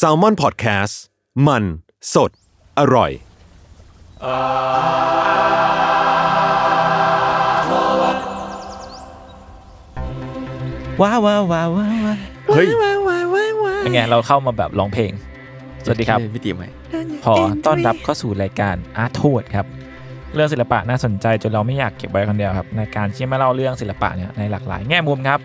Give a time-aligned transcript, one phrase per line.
[0.00, 0.94] s a l m o n PODCAST
[1.46, 1.64] มัน
[2.14, 2.30] สด
[2.78, 3.10] อร่อย
[11.02, 12.18] ว้าวว้าวว้าวว้าวว้าว
[12.54, 12.66] เฮ้ย
[13.78, 15.12] เป็นไงเราเข้ามาแบบร้องเพลง
[15.84, 16.64] สวัสดีครับพี่ตีไหม
[17.24, 17.34] ขอ
[17.66, 19.66] ต้อนรับเข้าสู่รายการอาร์ทโทษครับ
[20.34, 25.40] เรื่องศิลปะน่าสนใจจนเราไม่อยากเก็บไว้คนเดียวครับในการที่มาเล่าเรื่องศิลปะเนี่ยในหลากหลายแง่มุมครับ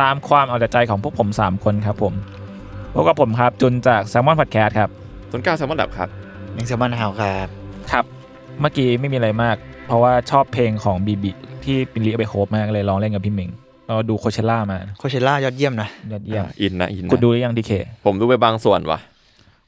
[0.00, 2.14] ตามความเอาแต่ใจของพวกผม 3 คนครับผม
[2.94, 4.88] พบกับผมครับ จุนจากแซมมอนพอดแคสต์ครับ
[5.32, 6.08] ต้นกล้าแซมมอนดับครับ
[6.56, 7.48] มิงแซมมอนเฮาครับ
[7.92, 8.04] ครับ
[8.60, 11.30] เมื่อกี้ไม่มีอะไรมาก เพราะว่าชอบเพลงของบีบี
[11.64, 13.50] ที่ปินลีเอาไปโคบมากเลยร้องเล่นกับพี่เมง
[13.86, 17.72] เราดูโคเชล่ามาโคเชล่ายอดเยี่ยมนะยอดเยี่ยมอินนะอินนะคุณดูหรือยังดีเค
[18.06, 19.00] ผมดูไปบางส่วนว่ะ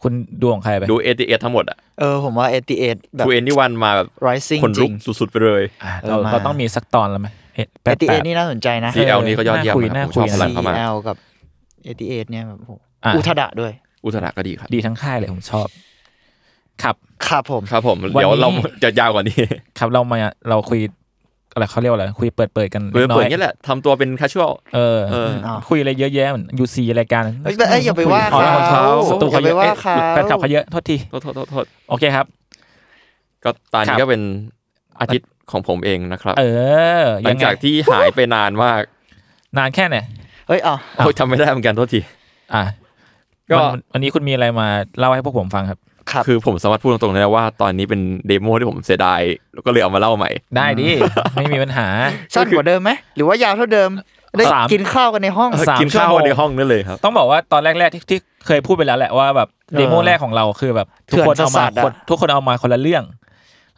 [0.02, 2.84] คุณดูของใครไปดูเอทีเอทั้งหมดอะเออผมว่าเอทีเอ
[3.16, 11.16] แบบทูเอ็นที่วันมาแบบ rising คนจลุริกงสุดๆไปเลยอะเออเรามาเราต้องมีสักตอนแล้วไหมเอ๊ะแปเอดทีแปเอดนี่น่าสนใจนะ CL นี่ก็ยอดเยี่ยมน่าคุยนะครับผมชอบพลังซีเขามากเอลกับ
[11.84, 13.72] เอทีเอเนี่ยแบบโอ้โหอะอุทดะด้วย
[14.04, 15.68] อุตสาหก็ดีครับ ดีทั้งค่ายเลยผมชอบ
[16.82, 16.96] ครับ
[17.28, 18.48] ครับผม ครับผมวันนี้เดี๋ยวเรา
[18.84, 19.38] จะยาวกว่านี้
[19.78, 20.80] ครับเรามาเราคุย
[21.52, 32.26] อะไรเขาเรียกว่าอะไรคุยเปิดเปิดๆกันเปิดน้เปิอดยอย่างนี้แหละทำตัวเป็นคาช u a ลเออเอออ้าวคุยอะไรเยอะแยะเหมือนยูซีรายการเอ้ยแต่เอ้ยอย่าไปว่าอ๋อเขาศัตรูอเขาย่าเยไปอะว่าเอ๊ะเขาแฟนคลับเขาเยอะโทษทีโทษโทษโทษโทษโอเคครับ
[33.44, 34.22] ก็ตอนครันี้บก็เป็น
[35.00, 36.44] อาทิตย์ของผมเองนะครับ เอ
[37.02, 38.82] อหลัยังงไงจากที่หายไปนานมาก
[39.58, 39.96] นานแค่ไหน
[40.48, 42.00] เฮ้ยอ๋อโอ้ยจำไม่ได้เหมือนกันโทษที
[42.54, 42.62] อะ
[43.52, 45.78] ก็วันวันนี้คุณมีอะไรมาเล่าให้พวกผมฟังครับ
[46.10, 49.20] ครับคือผมสามารถพูดตรงๆได้นะว่าตอนนี้เป็นเดโมที่ผมเสียดาย
[49.54, 50.88] แล้วก็เลยเอามาเล่าใหม่ ได้ดิ
[51.36, 51.86] ไม่มีปัญหา
[52.34, 53.90] สั้นกว่าเดิมไหมหรือว่ายาวเท่าเดิม
[54.38, 59.48] ได้สามกินข้าวกันในห้องสามกินข้าวชั่วโมงในห้องนั่นเลยครับ ต้องบอกว่าตอนแรกๆที่ที่เคยพูดไปแล้วแหละว่าแบบ
[59.78, 63.04] เดโมแรกของเราคือแบบทุกคนเอามาคนทุกคนเอามาคนละเรื่อง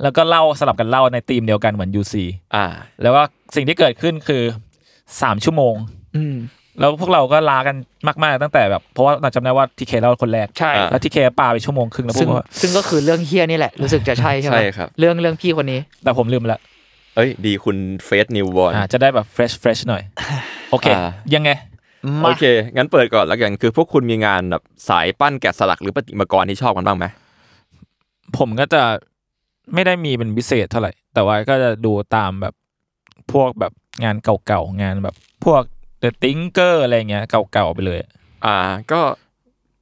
[0.03, 2.15] แล้วก็เล่าสลับกันเล่าในธีมเดียวกันเหมือน UC
[2.55, 2.67] อ่า
[3.03, 3.23] แล้วก็
[3.55, 4.43] สิ่งที่เกิดขึ้นคือ
[5.23, 5.75] สามชั่วโมง
[6.17, 6.37] อืม
[6.81, 7.77] แล้วพวกเราก็ลากัน
[8.25, 16.61] มากๆตั้งแต่แบบเพราะว่าเราจำได้ว่าทีเคเล่าคนแรกใช่อะแล้วทีเคปาไปชั่วโมงครึ่งแล้วพซึ่วงกก็ซึ่งก็คือเรื่องเฮี้ยนี่แหละ รู้สึกจะใช่ใช่ไหมใช่ครับ เรื่องเรื่องพี่คนนี้ แต่ผมลืมไปละ
[17.17, 20.03] เอ้ย ดีคุณเฟสนิวบอล อ่าจะได้แบบ fresh fresh หน่อย
[20.71, 21.51] โอเค อ่า ยังไง
[22.23, 22.45] มา โอเค
[22.77, 27.06] งั้นเปิดก่อนแล้วกันคือพวกคุณมีงานแบบสายปั้นแกะสลักหรือประติมากรที่ชอบกันบ้างไหม
[28.39, 28.83] ผมก็จะ
[29.75, 32.55] ไม่ได้มีเป็นพิเศษเท่าไหร่ แต่ว่าก็จะดูตามแบบ
[33.33, 33.73] พวกแบบ
[34.05, 35.15] งานเก่าๆ งานแบบ
[35.45, 35.62] พวก
[36.05, 37.23] The Thinker อะไรเงี้ย
[37.53, 37.99] เก่าๆไปเลย
[38.47, 38.57] อ่า
[38.93, 39.01] ก็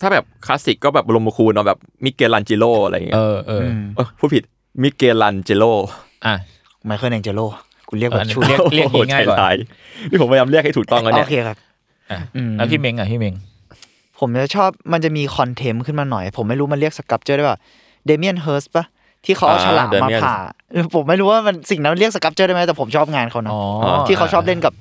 [0.00, 4.42] ถ้าแบบคลาสสิกก็แบบบรมครูลเนาะแบบมิเกลันจิโลอะไรอย่างเงี้เอยอเออมเออพูดผิด
[4.82, 5.64] มิเกลันเจโล
[6.26, 6.34] อะ
[6.86, 7.40] ไมเคิลแองเจโล
[7.88, 9.50] กูเรียกแบอับนนี้ชุดเรียกเรียกง่ายๆก่อนใจร้
[10.10, 11.56] นี่ผมพยายามเรียกให้ถูกต้องกันเนี่โอยเคครับ
[12.10, 13.34] อะอืมแล้วพี่เมงอะพี่เมง
[14.18, 17.58] ผมจะชอบมันจะมีคอนเทมต์ขึ้นมาหน่อย ผมไม่รู้มันเรียกสกับเจอร์ได้ป่ะ
[18.06, 18.84] เดเมียนเฮิร์สปะ
[19.24, 20.36] ที่เขาเอาอ่าฉลามมา Damien ผ่า
[20.72, 23.62] เออผมไม่รู้ว่ามันสิ่งนั้นเรียกสกับเจอร์ได้ไหมแต่ผมชอบงานเขานะอ๋อ
[24.08, 24.72] ที่เขาชอบเล่นกับ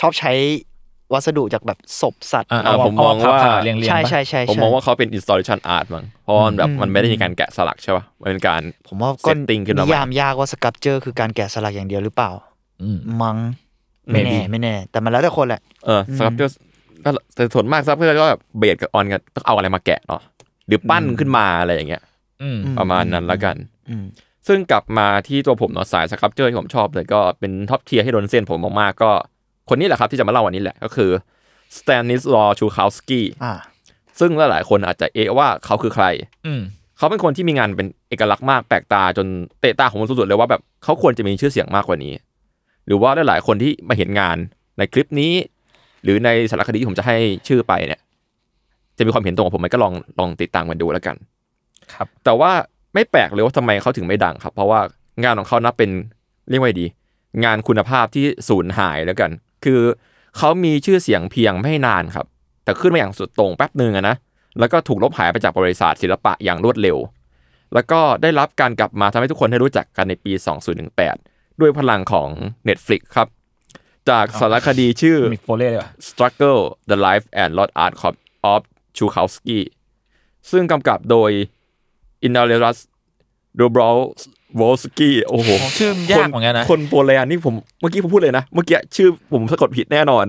[0.00, 0.32] ชอบใช้
[1.12, 12.30] วัสดุจากแบบศพสัตว์อะอ่าเาผมมองว่าผ่ๆเรียงๆใช่ปะใช่ใช่ผมใช่มองว่าเขาเป็น installation art มั้งเพราะมันแบบอืมมันไม่ได้มีการแกะสลักใช่ป่ะมันเป็นการผมว่าก็ setting ขึ้นมานิยามยากว่า sculpture คือการแกะสลักอย่างเดียวหรือเปล่า
[12.82, 13.36] อืมมัง
[14.12, 16.56] ไม่แน่ Maybe ไม่แน่ แต่มันแล้วแต่คนแหละเออ sculpture
[17.04, 20.20] ก็แต่ส่วนมาก sculpture ก็แบบ based on กันต้องเอาอะไรมาแกะเนาะ
[20.66, 22.02] หรือปั้นขึ้นมาอะไรอย่างเงี้ย
[22.42, 23.56] อืมอืประมาณนั้นแล้วกัน
[23.88, 24.04] อืม
[24.48, 29.10] ซึ่งกลับมาที่ตัวผมเนาะสาย sculpture ที่ผมชอบเลยก็เป็น top tier ให้โดนเส้นผมมากๆก็
[29.68, 31.10] คนนี้แหละครับที่จะมาเล่าวันนี้แหละก็คือ
[31.78, 33.54] สแตนนิสลอชูคาวสกี้อ่า
[34.20, 36.04] ซึ่งหลายๆคนอาจจะเอะว่าเขาคือใคร
[36.46, 36.60] อืม
[36.98, 39.26] เขาเป็นคนที่มีงานเป็นเอกลักษณ์มากแปลกตาจน
[39.60, 42.12] เตะตาของผมสุดๆเลยว่าแบบเขาควรจะมีชื่อเสียงมากกว่านี้
[42.86, 44.36] หรือว่าหลายๆคนที่มาเห็นงาน
[44.78, 45.32] ในคลิปนี้
[46.02, 47.16] หรือในสารคดีที่ผมจะให้
[47.48, 48.00] ชื่อไปเนี่ย
[48.98, 51.16] จะมีความเห็นตรงกับผมไหมก็ลองลองติดตามกันดูแล้วกัน
[51.92, 52.50] ครับ แต่ว่า
[52.94, 54.80] ไม่แปลกเลยว่าทำไมเขาถึงไม่ดังครับ เพราะว่า
[55.24, 55.90] งานของเขานับเป็น
[56.50, 56.86] เรียกว่าไงดี
[57.44, 59.30] งานคุณภาพที่สูญหายแล้วกัน
[59.64, 59.80] คือ
[60.36, 62.26] เขามีชื่อเสียงเพียงไม่นานครับ
[62.64, 64.16] แต่ขึ้นมาอย่างสุดโต่งแป๊บหนึ่งอะนะ
[64.58, 66.98] แล้วก็ถูกลบหายไปจากบริษัทศิลปะอย่างรวดเร็ว
[67.74, 70.32] แล้วก็ได้รับการกลับมาทำให้ทุกคนได้รู้จักกันในปี
[70.96, 72.28] 2018 ด้วยพลังของ
[72.68, 73.28] Netflix ครับ
[74.10, 76.60] จากสารคดีชื่อมีโฟเล่เลยว่ะ Struggle
[76.90, 77.94] the Life and Lost Art
[78.52, 78.62] of
[78.96, 79.60] Chukowski
[80.50, 81.30] ซึ่งกำกับโดย
[82.22, 82.78] อินาเลรัส
[83.58, 83.98] โดบรอล
[84.60, 90.26] วอลสกี้โอ้โหของชื่อยากเหมือนกันนะ คนโปแลนด์นี่ผมเมื่อกี้ผมพูดเลยนะ เมื่อกี้ชื่อผมสะกดผิดแน่นอน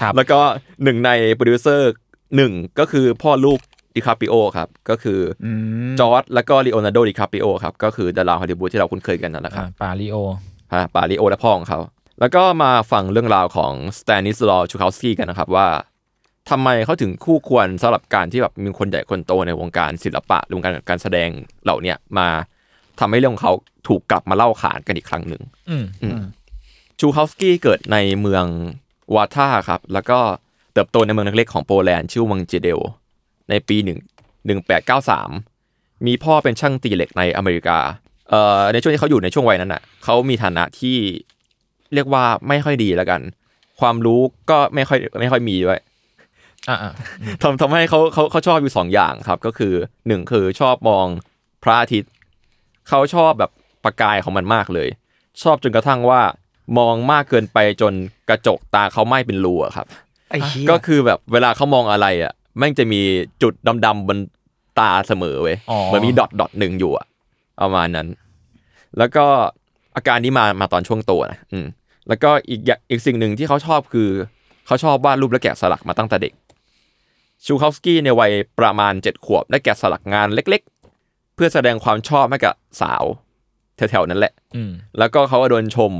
[0.00, 0.40] ครับ แล้วก็
[0.84, 1.90] หนึ่งในโปรดิวเซอร์
[2.36, 3.58] หนึ่งก็คือพ่อลูก
[3.94, 5.50] ดิคาปิโอครับ ก็คือออื
[5.90, 10.16] มจอร์จแล้วก็ลีโอนาร์โดดิคาปิโอครับ ก็คือดาราฮอลลีวูดที่เราคุ้นเคยกันนั่นแหละคอ่ารับปาริโอ
[10.74, 11.78] ฮะปาริโอและพ่อของเขา
[12.20, 15.66] แล้วก็มาฟังเรื่องราวของสแตนิสลอชูคาสกี้กันนะครับว่า
[16.50, 21.28] ทำไมเขาถึงคู่ควรสำหรับการที่แบบมีคนใหญ่คนโตในวงการศิลปะวงการการแสดง
[21.64, 22.28] เหล่าเนี้ยมา
[23.00, 23.52] ทำให้เรื่องของเขา
[23.88, 25.84] ถูกกลับมาเล่าขานกันอีกครั้งหนึ่งอืม
[26.98, 28.44] ชูคาสกี้เกิดในเมือง
[29.14, 30.18] วาท่าครับ แล้วก็
[30.72, 32.80] เติบโตในเมืองเล็กๆของโปแลนด์ชื่อเมืองเจเดล
[33.50, 33.98] ในปีหนึ่ง
[34.46, 35.30] หนึ่งแปดเก้าสาม
[36.06, 37.78] มีพ่อเป็นช่างตีเหล็กในอเมริกา
[38.30, 40.96] เอ่อในช่วงที่เขาอยู่ในช่วงวัยนั้นน่ะเขามีฐานะที่
[41.94, 43.20] เรียกว่าไม่ค่อยดีแล้วกัน
[43.80, 44.20] ความรู้
[44.50, 45.88] ก็ไม่ค่อยไม่ค่อยมีด้วยอ่าอ่า
[47.42, 49.72] ทำทำให้เขาเขาเขาชอบอยู่สองอย่างครับ ก็คือ
[50.08, 51.06] หนึ่งคือชอบมอง
[51.62, 52.10] พระอาทิตย์
[52.88, 53.50] เขาชอบแบบ
[53.84, 54.88] ประกายของมันมากเลย
[55.42, 56.20] ชอบจนกระทั่งว่า
[56.78, 57.92] มองมากเกินไปจน
[58.28, 59.86] กระจกตาเขาไหม้เป็นรูอะครับ
[60.30, 63.00] ไอ้เหี้ยก็คือแบบเวลาเขามองอะไรอะแม่งจะมี
[63.42, 63.52] จุด
[63.86, 64.18] ดำๆบน
[64.78, 67.06] ตาเสมอเว้ยอ๋อเหมือนมีดอทดอทหนึ่งอยู่อะ
[67.60, 68.08] ประมาณนั้น
[68.98, 69.24] แล้วก็
[69.96, 71.66] อาการนี้มามาตอนช่วงโตนะอืม
[72.08, 74.08] แล้วก็อีกอย่างอีกสิ่งหนึ่งที่เขาชอบคือ
[74.66, 76.32] เขาชอบวาดรูปและแกะสลักมาตั้งแต่เด็ก
[77.46, 83.04] ชูคาสกี้ในวัยประมาณเจ็ดขวบได้แกะสลักงานเล็กๆ เพื่อแสดงความชอบให้กับสาว
[83.76, 85.92] แถวๆนั้นแหละอืมแล้วก็เขาก็โดนชม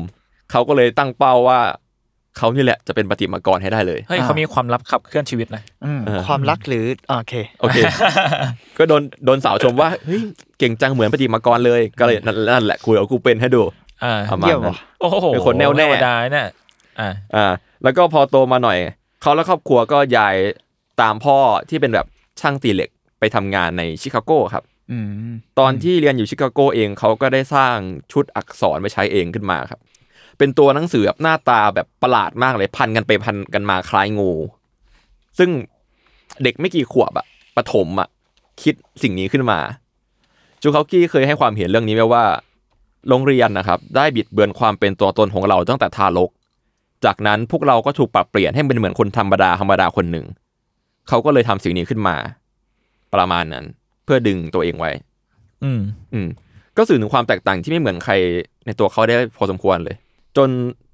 [0.51, 1.61] เขาก็เลยตั้งเป้าว่า
[2.39, 7.79] เขานี่แหละจะเป็นประติมากรให้ได้เลยเฮ้ยเขามีความลับขับเคลื่อนชีวิตนะอืมเออความรักหรืออ่าโอเคโอเค
[8.79, 10.23] ก็โดนโดนสาวชมว่าเฮ้ย
[10.59, 13.63] เก่งจังเหมือนประติมากรเลย ก็เลยนั่นนั่นแหละกูเอากูเป็นให้ดู
[14.05, 16.49] อ่าประมาณเยี่ยมนั้นว่ะโอ้โหเป็นคนแน่วแน่ธรรมดาเนี่ย
[17.01, 17.47] อ่าอ่า
[17.83, 18.79] แล้วก็พอโตมาหน่อย
[19.23, 20.37] เขาและครอบครัวก็ย้าย
[21.01, 21.39] ตามพ่อ
[21.69, 22.07] ที่เป็นแบบ
[22.41, 25.07] ช่างตีเหล็กไปทำงานในชิคาโกครับอืม
[25.59, 27.77] ตอนที่เรียนอยู่ชิคาโกเองเขาก็ได้สร้าง
[28.13, 29.81] ชุดอักษรไปใช้เองขึ้นมาครับ
[30.39, 34.31] เป็นตัวหนังสือแบบหน้าตาแบบประหลาดมากเลยพันกันไปพันกันมาคล้ายงู
[35.39, 35.51] ซึ่ง
[36.43, 37.27] เด็กไม่กี่ขวบอะ
[37.57, 38.09] ปฐมอะ
[38.63, 39.59] คิดสิ่งนี้ขึ้นมา
[40.63, 42.25] จูคากี้เคยให้ความเห็นเรื่องนี้ไว้ว่า
[43.09, 46.31] โรงเรียนนะครับ ได้บิดเบือนความเป็นตัวตนของเราตั้งแต่ทารก
[47.05, 50.27] จากนั้นพวกเราก็ถูกปรับเปลี่ยนให้เป็นเหมือนคนธรรมดาธรรมดาคนหนึ่ง
[51.09, 52.17] เขาก็เลยทำสิ่งนี้ขึ้นมา
[53.15, 53.65] ประมาณนั้น
[54.05, 54.91] เพื่อดึงตัวเองไว้
[55.65, 55.81] อืม
[56.15, 56.29] อืม
[56.77, 58.15] ก็สื่อถึงความแตกต่างที่ไม่เหมือนใคร
[58.67, 59.97] ในตัวเขาได้พอสมควรเลย
[60.37, 60.49] จน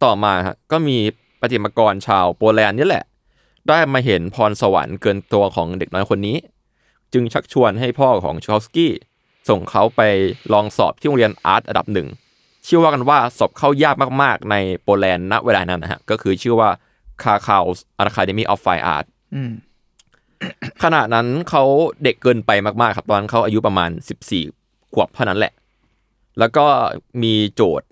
[0.05, 0.97] ต่อมาฮะก็มี
[1.41, 3.05] ปฏิมากรชาวโปแลนด์นี่แหละ
[3.69, 6.37] ได้มาเห็นพรสวรรค์เกินตัวของเด็กน้อยคนนี้
[7.12, 8.93] จึงชักชวนให้พ่อของชอลสกี้
[9.49, 10.01] ส่งเขาไป
[10.53, 12.09] ลองสอบที่โรงเรียนอาร์ตระดับหนึ่ง
[12.67, 16.71] ชื่อว่ากันว่าสอบเข้ายากมากๆ ในโปแลนด์ณเวลานั้นนะฮะ ก็คือชื่อว่า
[17.23, 19.51] c a r c a u s Academy of Fine Art อืม
[20.83, 21.65] ขณะนั้นเขา
[22.05, 22.51] เด็กเกินไป
[22.83, 23.91] มากๆ ครับ ตอนนั้นเขาอายุประมาณ
[24.43, 25.53] 14 ขวบเท่านั้นแหละ
[26.39, 26.67] แล้วก็
[27.23, 27.87] มีโจทย์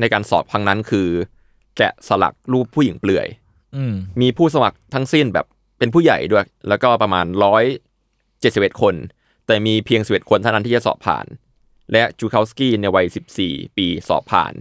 [0.00, 1.08] ในการสอบครั้งนั้นคือ
[1.76, 3.26] แกะสลักรูปผู้หญิงเปลือย
[3.76, 5.46] อืมมีผู้สมัครทั้งสิ้นแบบ
[5.78, 7.64] เป็นผู้ใหญ่ด้วย แล้วก็ประมาณร้อย
[8.40, 8.94] เจ็ดสิบเอ็ดคน
[9.46, 11.26] แต่มีเพียงสิบเอ็ดคนเท่านั้นที่จะสอบผ่าน
[11.92, 14.52] และจูคาสกี้ในวัยสิบสี่ปีสอบผ่าน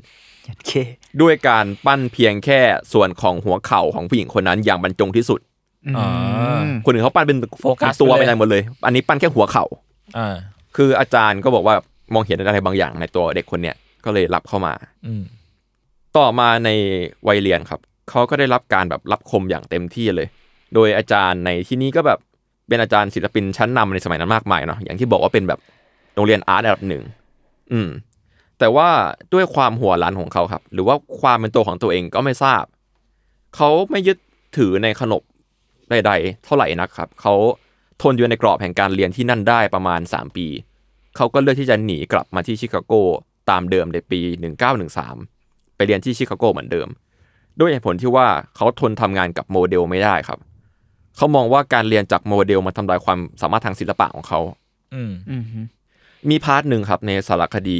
[0.48, 0.72] โอเค
[1.22, 2.62] ด้วยการปั้นเพียงแค่
[2.94, 5.55] ส่วนของหัวเข่าของผู้หญิงคนนั้นอย่างบรรจงที่สุดอ่า
[6.86, 9.66] คนอื่นเขาปั้นเป็นโฟกัสเป็นตัวไปไปเลยไหนหมดเลย อันนี้ปั้นแค่หัวเข่า
[10.18, 10.36] อ่า
[10.76, 11.76] คืออาจารย์ก็บอกว่า
[12.14, 14.74] มองเห็นอะไรบางอย่างในตัวเด็กคนเนี้ยก็เลยรับเข้ามา
[15.06, 15.24] อืม
[16.18, 16.70] ต่อมาใน
[17.28, 17.80] วัยเรียนครับ
[18.10, 20.28] เขาก็ได้รับการแบบรับคมอย่างเต็มที่เลย
[20.74, 22.20] โดยอาจารย์ในที่นี้ก็แบบ
[22.68, 25.60] เป็นอาจารย์ศิลปินชั้นนำในสมัยนั้นมากมายเนาะอย่างที่บอกว่าเป็นแบบ
[26.16, 27.04] โรงเรียนอาร์ตระดับหนึ่ง
[27.72, 27.90] อืม
[28.60, 28.90] แต่ว่า
[29.34, 32.64] ด้วยความหัวล้านของเขาครับ หรือว่าความเป็นตัวของตัวเองก็ไม่ทราบ
[33.56, 34.18] เขาไม่ยึด
[34.58, 35.22] ถือในขนบ
[35.90, 37.34] ใดๆ เท่าไหร่นักครับเขา
[38.02, 40.48] ทนอยู่ในกรอบแห่งการเรียนที่นั่นได้ประมาณ 3 ปี
[41.16, 42.94] เขาก็เลือกที่จะหนีกลับมาที่ชิคาโก
[43.50, 44.20] ตามเดิมในปี
[45.00, 46.88] 1913 ไปเรียนที่ชิคาโกเหมือนเดิม
[47.60, 50.40] ด้วยเหตุผลที่ว่าเขาทนทำงานกับโมเดลไม่ได้ครับ
[51.18, 54.40] เขามองว่าการเรียนจากโมเดลมันทำลายความสามารถทางศิลปะของเขา
[54.94, 55.60] อืมอืมฮึ
[56.30, 57.80] มี part หนึ่งครับในสารคดี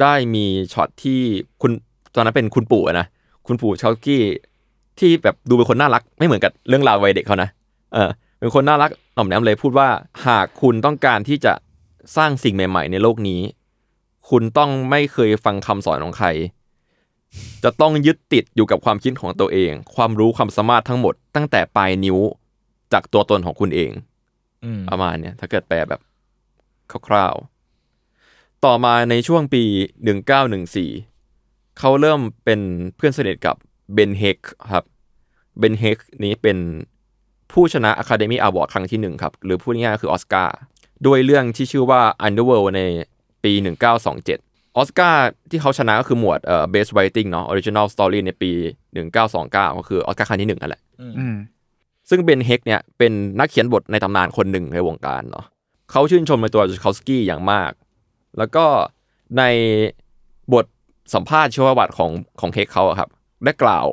[0.00, 1.20] ได้มีช็อตที่
[1.62, 1.72] คุณ
[2.14, 3.06] ตอนนั้นเป็นคุณปู่อะนะ
[3.46, 4.22] คุณปู่ชาลกี้
[5.00, 7.48] ที่แบบดูเป็นคนน่ารักไม่เหมือนกับเรื่องราววัยเด็กเขานะ
[7.94, 9.88] เออเป็นคนน่ารักหน่อมแนมเลยพูดว่า
[10.26, 11.52] หากคุณต้องการที่จะ
[12.16, 13.40] สร้างสิ่งใหม่ ๆ ในโลกนี้
[14.30, 16.28] คุณต้องไม่เคยฟังคำสอนของใคร
[17.64, 22.18] จะต้องยึดติดอยู่กับความคิดของตัวเอง ความรู้ความสามารถทั้งหมด ตั้งแต่ปลายนิ้ว
[22.92, 23.92] จากตัวตนของคุณเอง
[24.64, 26.00] อืมประมาณเนี่ยถ้าเกิดแปลแบบ
[27.08, 29.62] คร่าวๆต่อมาในช่วงปี
[30.96, 32.60] 1914 เขาเริ่มเป็น
[32.96, 33.56] เพื่อนสนิทกับ
[33.94, 34.38] เบนเฮก
[34.72, 34.84] ครับ
[35.58, 36.58] เบนเฮกนี้เป็น
[37.52, 40.56] ผู้ชนะ Academy Award ครั้งที่หนึ่งครับ หรือพูดง่ายๆคือออสการ์
[41.06, 42.80] ด้วยเรื่องที่ชื่อว่า Underworld ใน
[43.44, 43.52] ปี
[44.14, 48.50] 1927ออสการ์ที่เขาชนะก็คือหมวดเอ่อ Best Writing เนาะ Original Story ในปี
[49.14, 50.82] 1929 ก็คือออสการ์ครั้งที่หนึ่งนั่นแหละ
[51.18, 51.36] อืม
[52.08, 55.44] ซึ่งเบนเฮกเนี่ยเป็นนักเขียนบทในตำนานคนหนึ่งในวงการเนาะ
[55.90, 57.70] เขาชื่นชมในตัวจูคาวสกี้อย่างมาก
[58.38, 58.64] แล้วก็
[59.38, 59.42] ใน
[60.52, 60.66] บท
[61.14, 63.10] สัมภาษณ์ชีวประวัติของของเฮกเขาอะครับ
[63.44, 63.86] ได้กล่าว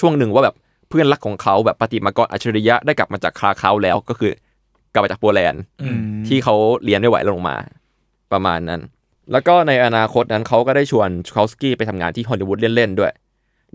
[0.00, 0.56] ช่วงหนึ่งว่าแบบ
[0.88, 4.32] เพื่อนรักของเขาแบบปฏิมากรอัจฉริยะได้กลับมาจากคราเคาแล้วก็คือ
[4.92, 6.54] กลับมาจากโปแลนด์อืมที่เขา
[6.84, 7.56] เรียนได้ไหวลงมา
[8.32, 8.80] ประมาณนั้น
[9.32, 13.12] แล้วก็ในอนาคตนั้นเขาก็ได้ชวนชูคาวสกี้ไปทำงานที่ฮอลลีวูดเล่นๆด้วย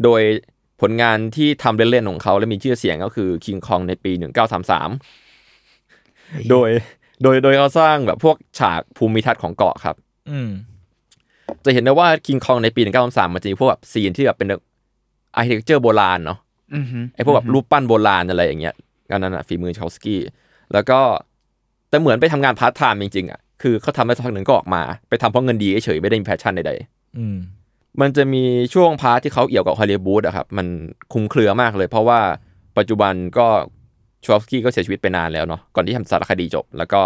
[0.03, 0.21] โดย
[0.81, 4.11] ผลงานที่ทำเล่นๆของเขาและมีชื่อเสียงก็คือคิงคองในปี
[5.31, 6.69] 1933 โดย
[7.23, 9.95] โดยโดยเขาสร้างแบบพวกฉากภูมิทัศน์ของเกาะครับ
[10.29, 10.49] อืม
[11.65, 14.47] จะเห็นได้ว่าคิงคองในปี 1933มันจะมีพวกแบบ scene ที่แบบเป็น
[15.35, 16.39] architecture โบราณเนาะ
[16.75, 18.75] อือฮึไอ้พวกแบบรูปปั้นโบราณอะไรอย่างเงี้ย
[19.09, 20.21] ก็นั่นอะฝีมือชาวสกี้
[20.73, 20.99] แล้วก็
[21.89, 26.73] แต่เหมือนไปทำงานพาร์ทไทม์จริงๆอะคือเขาทำได้สักพักหนึ่งก็ออกมา ไปทำเพราะเงินดีเฉยๆไม่ได้มี passion ใด
[27.17, 28.43] อืมๆมันจะมี
[28.73, 30.67] ช่วง part ที่เขาเอี่ยวกับฮอลลีวูดอะครับ มัน
[31.13, 32.19] คลุมเครือมากเลย เพราะว่า
[32.77, 33.47] ปัจจุบันก็
[34.25, 37.01] ชวอฟสกี้ก็เสียชีวิตไปนานแล้วเนาะก่อนที่ทำสารคดีจบ แล้วก็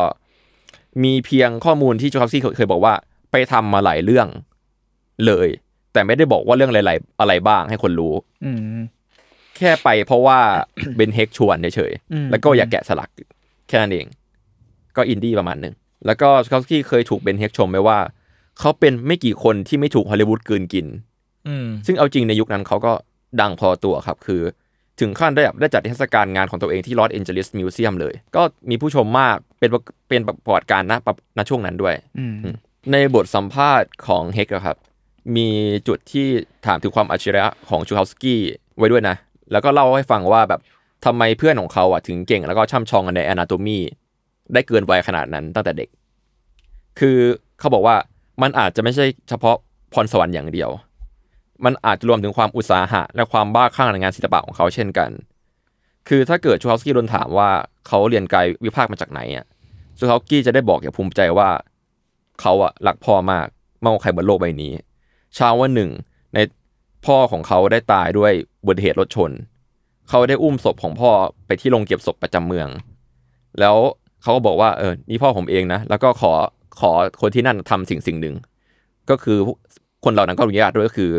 [1.03, 2.93] มีเพียงข้อมูลที่ชวอฟสกี้เคยบอกว่า
[3.31, 4.27] ไปทำมาหลายเรื่อง
[5.25, 5.47] เลย
[5.93, 8.13] แต่ไม่ได้บอกว่าเรื่องอะไรๆอะไรบ้างให้คนรู้
[8.45, 8.81] อืม
[9.57, 10.39] แค่ไปเพราะว่า
[10.95, 13.09] เบนเฮกชวนเฉยอืมๆแล้วก็อยากแกะสลัก
[13.67, 14.05] แค่นั้นเอง
[14.95, 15.73] ก็อินดี้ประมาณหนึ่ง
[16.05, 17.99] แล้วก็สกอฟสกี้เคยถูกเบนเฮกชมไว้ว่า
[18.59, 20.87] เขาเป็นไม่กี่คนที่ไม่ถูกฮอลลีวูดกลืนกิน
[21.47, 22.93] อืมซึ่งเอาจริงในยุคนั้นเขาก็
[23.41, 24.41] ดังพอตัวครับ คือ
[24.99, 29.69] ถึงขั้นได้แบบได้จัดนิทรรศการงานของตัวเองที่ลอสแอนเจลิส museum เลย ก็มีผู้ชมมากเป็น
[30.09, 30.99] เป็นประวัติการณ์นะ
[31.37, 32.33] ณช่วงนั้นด้วยอืม
[32.91, 34.77] ในบทสัมภาษณ์ของเฮกอะครับ
[35.35, 35.47] มี
[35.87, 36.27] จุดที่
[36.65, 38.41] ถามถึงความอัจฉริยะของชูคาวสกี้
[38.77, 39.15] ไว้ด้วยนะ
[39.51, 40.61] แล้วก็เล่าให้ฟังว่าแบบ
[41.05, 43.79] ทำไมเพื่อนของเขาอะถึงเก่งแล้วก็ช่ำชองกันใน anatomy
[44.53, 45.89] ได้เกินวัยขนาดนั้นตั้งแต่เด็ก
[46.99, 47.17] คือ
[47.59, 47.95] เขาบอกว่า
[48.41, 49.55] มันอาจจะไม่ใช่เฉพาะ
[49.93, 50.69] พรสวรรค์อย่างเดียว
[51.65, 55.09] มันอาจจะรวมถึงความอุตสาหะ และความบ้าคลั่งในงานศิลปะของเขาเช่นกัน
[56.09, 57.49] คือถ้าเกิดชูคาวสกี้โดนถามว่า
[57.87, 59.45] เขาเรียนกายวิภาคมาจากไหนอะ
[59.97, 61.49] ชูคาวสกี้จะได้บอกอย่างภูมิใจว่า
[62.41, 63.47] เขาอะรักพ่อมาก
[63.83, 64.71] มากกว่าใครบนโลกใบนี้
[65.35, 65.91] เช้าวันหนึ่ง
[66.33, 66.39] ใน
[67.05, 69.31] พ่อของเขาได้ตายด้วยอุบัติเหตุรถชน
[70.09, 71.11] เขาได้อุ้มศพของพ่อ
[71.45, 72.67] ไปที่โรงเก็บศพประจำเมือง
[73.59, 73.75] แล้ว
[74.21, 76.33] เขาก็บอกว่าเออนี่พ่อผมเองนะ แล้วก็ขอ
[76.79, 78.35] ขอคนที่นั่นทำสิ่งสิ่งหนึ่ง
[79.09, 79.37] ก็คือ
[80.03, 81.13] คนเหล่านั้นก็อนุญาตด้วยก็คือ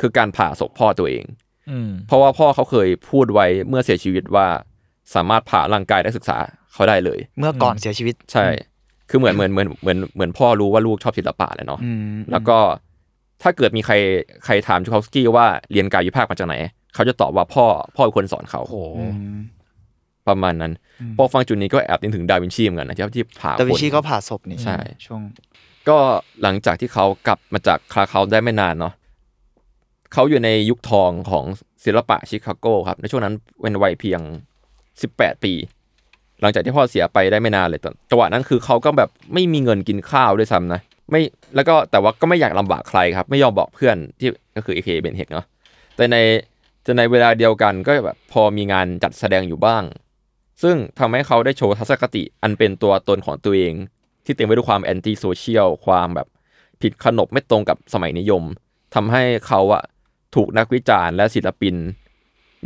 [0.00, 1.24] คือการผ่าศพพ่อตัวเอง
[1.70, 4.46] อืมเพราะว่าพ่อเขาเคยพูดไว้เมื่อเสียชีวิตว่า
[5.14, 6.36] สามารถผ่าร่างกายและศึกษา
[6.72, 8.46] เขาได้เลย เมื่อก่อนเสียชีวิต ใช่
[9.10, 12.58] คือเหมือนเหมือนเหมือนเหมือนเหมือนพ่อรู้ว่าลูกชอบศิลปะเลยเนาะอืมแล้วก็
[13.42, 13.94] ถ้าเกิดมีใคร
[14.44, 16.54] ใครถามจูคาวสกี้ว่าเรียนกายวิภาคมาจากไหน
[16.94, 17.64] เขาจะตอบว่าพ่อ
[17.96, 19.06] พ่อเป็นคนสอนเขาโอ้โหอื
[19.36, 19.38] ม
[20.28, 20.72] ประมาณนั้น
[21.16, 25.20] พอฟังจุดนี้ก็แอบนึกถึงดาวินชีเหมือนกันนะที่ที่ผ่าดาวินชีคนก็ผ่าศพนี่ใช่ช่วง
[25.88, 25.98] ก็
[26.42, 28.92] หลังจากที่เขากลับมาจากคลาเขาได้ไม่นานเนาะ
[30.12, 31.44] เขาอยู่ในยุคทองของ
[31.84, 34.20] ศิลปะชิคาโกครับ ในช่วงนั้นเป็นวัยเพียง
[34.82, 35.52] 18 ปี
[36.40, 40.80] หลังจากที่พ่อเสียไปได้ไม่นานเลยตอนจังหวะนั้นคือเขาก็แบบไม่มีเงินกินข้าวด้วยซ้ำนะ
[41.12, 41.22] ไม่
[41.54, 45.46] แล้วก็แต่ว่าก็ไม่อยากลำบากใครครับ ไม่ยอมบอกเพื่อนที่ก็คือ a.k.a.เบนเฮกเนาะ
[45.96, 46.16] แต่ใน
[46.86, 49.82] จะในเวลาเดียวกันก็แบบพอมีงานจัดแสดงอยู่บ้าง
[50.62, 53.74] ซึ่งทำให้เขาได้โชว์ทัศนคติอันเป็นตัวตนของตัวเอง
[54.24, 56.28] ที่เต็มไปด้วยความ antisocial ความแบบ
[56.82, 58.42] ผิดขนบไม่ตรงกับสมัยนิยม
[58.94, 59.82] ทำให้เขาอะ
[60.34, 61.74] ถูกนักวิจารณ์และศิลปิน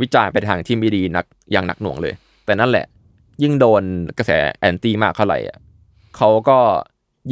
[0.01, 2.13] วิจารณ์ไปทางที่ไม่ดีนักอย่างหนักหน่วงเลย
[2.45, 2.85] แต่นั่นแหละ
[3.43, 3.83] ยิ่งโดน
[4.17, 5.57] กระแส anti มากเท่าไหร่อะ
[6.17, 6.59] เขาก็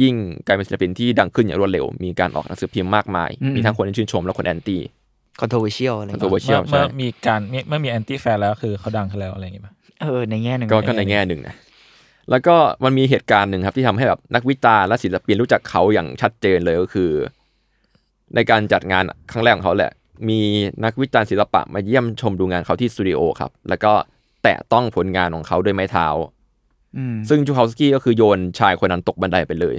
[0.02, 0.14] ยิ่ง
[0.46, 9.72] กลายเป็นศิลปินที่ดังขึ้นอย่างรวดเร็ว มีการออกหนังสือพิมพ์มากมายอืมมีทั้งคนที่ชื่นชมและคน anti controversial อะไร controversial เงี้ยเมื่อใช่เมื่อมีการเมื่อเมื่อมี anti-fan แล้วคือเขาดังขึ้นแล้วอะไรอย่างเงี้ยป่ะ
[10.02, 11.56] เออในแง่หนึ่งก็ก็ในแง่หนึ่งนะ
[12.30, 17.10] แล้วก็มันมีเหตุการณ์หนึ่งครับที่ทำให้แบบนักวิจารณ์และศิลปินรู้จักเขาอย่างชัดเจนเลยก็คือ
[18.34, 19.92] ในการจัดงานครั้งแรกของเขาแหละ
[20.28, 20.40] มี
[20.84, 23.92] นักวิจารณ์ศิลปะมาเยี่ยมชมดูงานเขาที่สตูดิโอครับ แล้วก็
[24.42, 26.35] แตะต้องผลงานของเขาด้วยไม้เท้าอืม
[27.28, 29.76] ซึ่งจูคาวสกี้ก็คือโยนชายคนนั้นตกบันไดไปเลย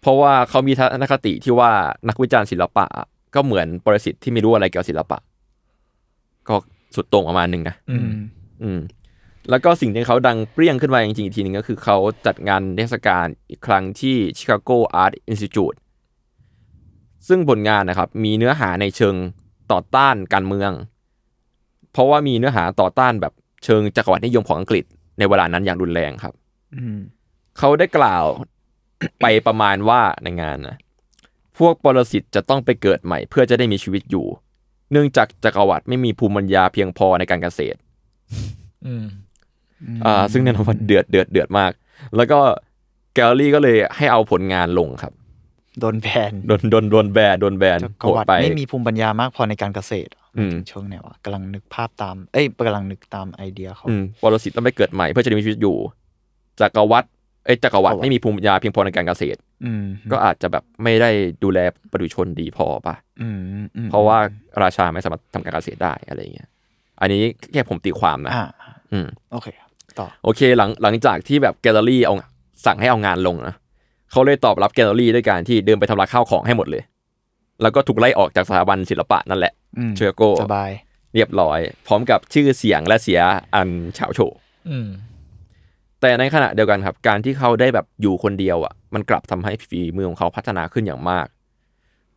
[0.00, 1.70] เพราะว่าเขามีทัศนคติที่ว่า
[2.08, 2.86] นักวิจารณ์ศิลปะ
[3.34, 5.18] ก็เหมือนปรสิตที่ไม่รู้อะไรเกี่ยวกับศิลปะ
[6.48, 6.56] ก็
[6.94, 8.08] สุดโต่งประมาณหนึ่งนะอืม
[8.62, 8.80] อืม
[9.50, 15.74] แล้วก็สิ่งที่เขาดังเปรี้ยงขึ้นมาจริงๆอีกทีหนึ่งก็คือเขาจัดงานเทศกาลอีกครั้งที่ชิคาโก Art Institute
[17.28, 19.14] ซึ่งผลงานนะครับ มีเนื้อหาในเชิง
[19.72, 20.72] ต่อต้านการเมือง
[21.92, 23.32] เพราะว่ามีเนื้อหาต่อต้านแบบ
[23.64, 24.84] เชิงจักรวรรดินิยมของอังกฤษ
[25.18, 26.34] ในเวลานั้นอย่างรุนแรงครับ
[26.76, 26.98] อืม
[27.58, 28.24] เขาได้กล่าว
[29.20, 30.76] ไปประมาณว่าในงานนะ
[31.58, 34.26] พวกปรสิตจะต้องไปเกิดใหม่ เพื่อจะได้มีชีวิตอยู่
[34.92, 37.78] เนื่องจากจักรวรรดิไม่มีภูมิปัญญาเพียงพอในการเกษตร
[38.86, 39.04] อืม
[40.04, 41.72] อ่า ซึ่งแน่นอนว่าเดือดเดือดเดือดมาก
[42.16, 42.38] แล้วก็
[43.14, 45.12] แกลลี่ก็เลยให้เอาผลงานลงครับ
[45.80, 55.76] โดนแบนโดนโดนโดนแบนโดนแบนจักโหรดวรรดิไปไม่มีภูมิปัญญามากพอในการเกษตรอืม ถึงช่วงไหนวะกำลังนึกภาพตาม เอ้ยกำลังนึกตามไอเดียเขาอืมปรสิตต้องไปเกิดใหม่เพื่อจะได้มีชีวิตอยู่
[56.60, 57.08] จักรวรรดิ
[57.44, 61.10] เอ้ยจักรวรรดิไม่มีภูมิปัญญาเพียงพอในการเกษตรอืมก็อาจจะแบบไม่ได้
[61.44, 61.58] ดูแล
[61.92, 64.18] ประชาชนดีพอปะอืมอืมอืมเพราะว่า
[64.62, 66.48] ราชาไม่สามารถทำการเกษตรได้อะไรอย่างเงี้ย
[67.00, 68.46] อันนี้แค่ผมตีความนะอ่า
[68.92, 72.14] อืมโอเคครับต่อโอเคหลังหลังจากที่แบบแกลเลอรี่เอา
[72.66, 73.54] สั่งให้เอางานลงนะ
[74.10, 76.82] เขาเลยตอบรับแกลเลอรี่ด้วยการที่เดินไปทำลายข้าวของให้หมดเลย
[77.62, 79.65] แล้วก็ถูกไล่ออกจากสถาบันศิลปะนั่นแหละอืม
[79.96, 80.70] เชอโก้สบาย
[81.14, 83.20] เรียบร้อย พร้อมกับชื่อเสียงและเสีย
[83.54, 84.20] อันเฉาโฉ
[84.70, 84.88] อืม
[86.00, 91.26] แต่ในขณะเดียวกันครับ การที่เขาได้แบบอยู่คนเดียวอะ มันกลับทำให้ฝีมือของเขาพัฒนาขึ้นอย่างมาก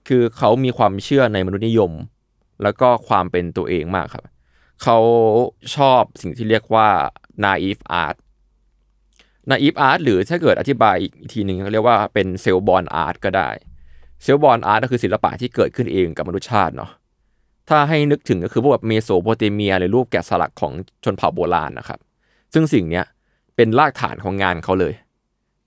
[0.08, 1.92] คือเขามีความเชื่อในมนุษยนิยม
[2.64, 4.26] แล้วก็ความเป็นตัวเองมากครับ
[4.84, 4.98] เขา
[5.76, 6.88] ชอบสิ่งที่เรียกว่า
[7.44, 8.16] naive art
[9.50, 13.50] naive art หรือถ้าเกิดอธิบายอีกทีหนึ่งเขาเรียกว่าเป็น self born art ก็ได้
[14.26, 16.92] self born art ก็คือศิลปะที่เกิดขึ้นเองกับมนุษยชาติเนาะ
[17.70, 20.74] ถ้าให้นึกถึงก็คือพวกแบบเมโสโปเตเมียหรือรูปแกะสลักของ
[21.04, 22.00] ชนเผ่าโบราณนะครับ
[22.54, 23.06] ซึ่งสิ่งเนี้ย
[23.56, 24.94] เป็นรากฐานของงานเขาเลย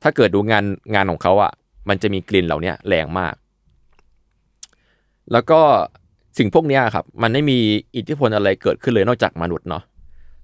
[0.03, 1.53] ถ้าเกิดดูงานงานของเขาอะ
[1.89, 3.35] มันจะมีกลิ่นเหล่าเนี้ยแรงมาก
[5.33, 5.61] แล้วก็
[6.39, 7.59] สิ่งพวกเนี้ยครับ มันไม่มี
[7.97, 9.83] อิทธิพลอะไรเกิดขึ้นเลยนอกจากมนุษย์เนาะ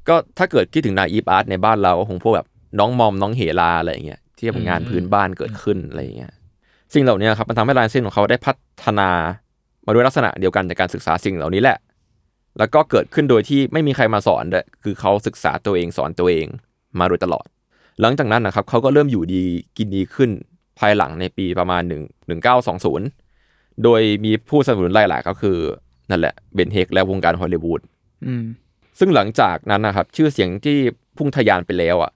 [0.09, 2.49] ก็ถ้าเกิดคิดถึงนาอีฟอาร์ตในบ้านเราก็คงพวกแบบ
[2.79, 6.33] น้องมอมน้องเฮลาอะไรอย่างเงี้ยที่เป็นงานพื้นบ้านเกิดขึ้นอะไรอย่างเงี้ย
[6.95, 8.53] สิ่งเหล่านี้ครับมันทำให้ลายเส้นของเขาได้พั
[8.85, 9.11] ฒนา
[9.89, 11.79] มาด้วยลักษณะเดียวกันจากการศึกษาสิ่งเหล่านี้แหละ
[12.59, 16.47] แล้วก็เกิดขึ้นโดยที่ไม่มีใครมาสอนด้วยคือเขาศึกษาตัวเองสอนตัวเอง
[16.99, 17.47] มาโดยตลอด
[18.01, 19.45] หลังจากนั้นนะครับเขาก็เริ่มอยู่ดี
[19.77, 20.31] กินดีขึ้น
[20.79, 22.29] ภายหลังในปีประมาณ 1
[22.69, 25.59] 1920 โดยมีผู้สนับสนุนหลายๆก็คือ
[26.11, 27.81] นั่นแหละเบนเฮกและวงการฮอลลีวูด
[28.27, 28.45] อืม
[28.99, 30.79] ซึ่งหลังจากนั้นนะครับ ชื่อเสียงที่
[31.17, 32.13] พุ่งทะยานไปแล้วอะ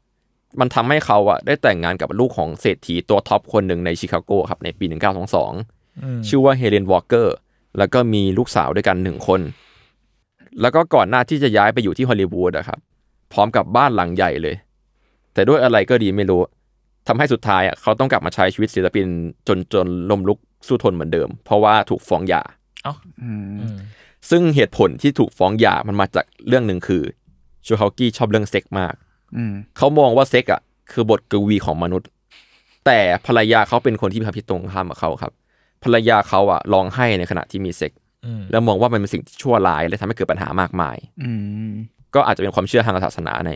[0.61, 7.37] มันทำให้เขาอะได้แต่งงานกับลูกของเศรษฐีตัวท็อปคนหนึ่งในชิคาโกครับในปี 1922อืมชื่อว่าเฮเลนวอลเกอร์
[7.79, 9.41] แล้วก็มีลูกสาวด้วยกันหนึ่งคน
[10.61, 12.79] แล้วก็ก่อนหน้าที่จะย้ายไปอยู่ที่ฮอลลีวูดอะครับ
[13.33, 14.57] พร้อมกับบ้านหลังใหญ่เลย
[15.35, 16.41] แต่ด้วยอะไรก็ดีไม่รู้
[17.09, 19.07] ทำให้สุดท้ายอะเขาต้องกลับมาใช้ชีวิตศิลปิน
[19.49, 22.43] จนจนลมลุกสู้ทนเหมือนเดิม เพราะว่าถูกฟ้องหย่า
[22.85, 23.77] เอ้าอืมอืม
[24.31, 27.03] ซึ่งเหตุผลที่ถูกฟ้องหย่ามันมาจากเรื่องหนึ่งคือ
[27.67, 28.95] ชูฮากี้ชอบเรื่องเซ็กมาก
[29.37, 30.61] อืมเขามองว่าเซ็กอะ
[30.93, 32.09] คือบทกวีของมนุษย์
[32.87, 35.33] แต่ภรรยาเขาเป็นคนที่มีความคิดตรงข้ามกับเขาครับ
[35.85, 37.93] ภรรยาเขาอะร้องไห้ในขณะที่มีเซ็ก
[38.27, 41.31] อืมแล้วมองว่ามันเป็นสิ่งที่ชั่วร้ายและทำให้เกิดปัญหามากมายอื
[41.69, 41.71] ม
[42.15, 43.51] ก็อาจจะเป็นความเชื่อทางศาสนาใน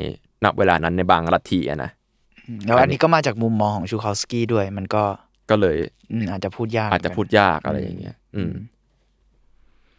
[0.45, 1.91] ณเวลานั้นในบางลัทธิอะนะ
[2.67, 5.05] แล้วอันนี้ก็มาจากมุมมองของชูคาวสกี้ด้วย มันก็
[5.51, 5.77] ก็เลย
[6.13, 8.53] อืมอาจจะพูดยากอาจจะพูดยากอะไรอย่างเงี้ย อืม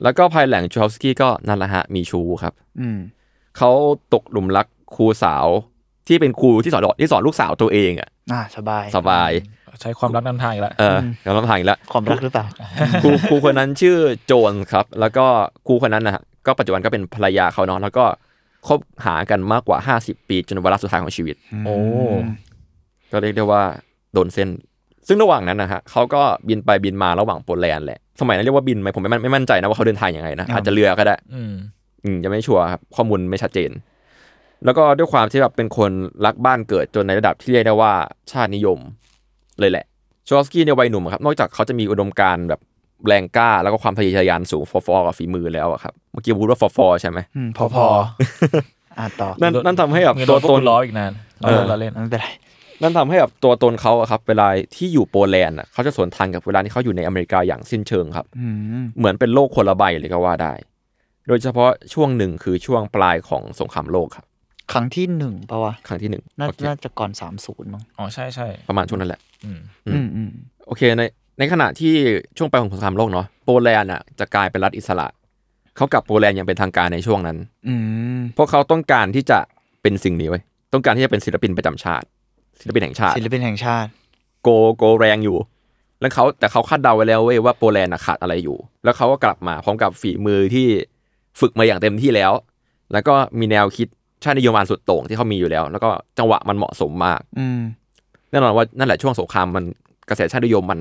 [0.03, 2.99] แล้วก็ภายหลังชูฮอฟสกี้ก็นั่นแหละฮะ มีชูครับ อืม
[3.57, 3.71] เขา
[4.13, 5.47] ตกหลุมรักครูสาว
[6.07, 9.31] ที่เป็นครูที่สอนที่สอนลูกสาวตัวเองอะอ่าสบายสบาย
[9.81, 12.45] ใช้ความรักนำทางอีกแล้วเออแล้วลำพังอีกแล้วความรักหรือเปล่า
[13.03, 15.25] ครูครูคนนั้นชื่อโจนครับ แล้วก็
[15.67, 18.05] ครูคนนั้นนะฮะก็ปัจจุบันก็เป็นภรรยาเขาเนาะแล้วก็
[18.67, 21.35] คบหากันมากกว่า 50 ปีจนวาระสุดท้ายของชีวิต
[21.65, 21.77] โอ้
[23.11, 23.63] ก็เรียกได้ว่า
[24.13, 24.49] โดนเส้น
[25.07, 31.53] ซึ่งระหว่างนั้นนะฮะเขาก็บินไปบินมาระหว่างโปแลนด์แหละ สมัยนั้นเรียกว่าบินไหมผมไม่มั่นไม่มั่นใจนะว่าเขาเดินทางยังไงนะอ่าอาจจะเรือก็ได้อืม
[32.03, 33.71] อืมยังไม่ชัวร์ครับข้อมูลไม่ชัดเจน
[34.65, 35.91] แล้วก็ด้วยความที่แบบเป็นคน
[36.25, 37.93] รักบ้านเกิดจนในระดับที่เรียกได้ว่า
[38.31, 38.79] ชาตินิยม
[39.59, 39.85] เลยแหละ
[40.29, 42.61] ชอสกี้ในวัยหนุ่มอะครับนอกจากเขาจะมีอุดมการณ์แบบ
[43.07, 47.85] แรงกล้าแล้วก็ความทะเยอทะยานสูงฟอฟอกับฝีมือแล้วอะครับเมื่อกี้พูดว่าฟอฟอใช่ไหมอืมพอพอ
[48.97, 51.11] อ่าต่อนั่นนั่นทำให้แบบมีตัตัววตตนนล้ออีกนาน
[51.43, 52.27] เออเราเล่นไม่เป็นไร
[52.81, 58.47] นั่นทำให้แบบตัวตนเขาอะครับเวลาที่อยู่โปแลนด์อะเขาจะสวนทางกับเวลาที่เขาอยู่ในอเมริกาอย่างสิ้นเชิงครับอื
[58.81, 60.53] มเหมือนเป็นโลกคนละใบเลยก็ว่าได้
[61.27, 64.25] โดยเฉพาะช่วงหนึ่งคือช่วงปลายของสงครามโลกครับ
[64.71, 70.29] ครั้งที่หนึ่งปะวะครั้งที่หนึ่งน่าโอเคน่าจะก่อนสามศูนย์มั้งอ๋อใช่ใช่ประมาณช่วงนั้นแหละ อืมอืมอืมอืม
[70.67, 71.03] โอเคใน
[71.39, 71.93] ในขณะที่
[72.37, 75.07] ช่วงปลายของสงครามโลกเนาะโปแลนด์อะจะกลายเป็นรัฐอิสระ
[75.75, 77.73] เขากลับโปแลนด์อย่างเป็นทางการในช่วงนั้น อื
[78.17, 79.39] มเพราะเขาต้องการที่จะ
[79.81, 82.05] เป็นสิ่งนี้ไว้ยต้องการที่จะเป็นศิลปินประจำชาติ
[82.59, 83.89] ศิลปินแห่งชาติศิลปินแห่งชาติ
[84.43, 85.37] โกโกแรงอยู่
[86.01, 90.67] แล้วเขาแต่เขาคาดเดาไว้แล้วเว้ยว่าโปแลนด์น่ะขาดอะไรอยู่ แล้วเขาก็กลับมาพร้อมกับฝีมือที่
[91.39, 92.31] ฝึกมาอย่างเต็มที่แล้ว
[92.93, 93.87] แล้วก็มีแนวคิด
[94.23, 97.59] ชาตินิยมอันสุดโต่งที่เขามีอยู่แล้ว แล้วก็จังหวะมันเหมาะสมมาก อืม
[98.31, 99.63] แน่นอนว่านั่นแหละช่วงสงครามมัน
[100.09, 100.79] กระแสชาตินิยมมัน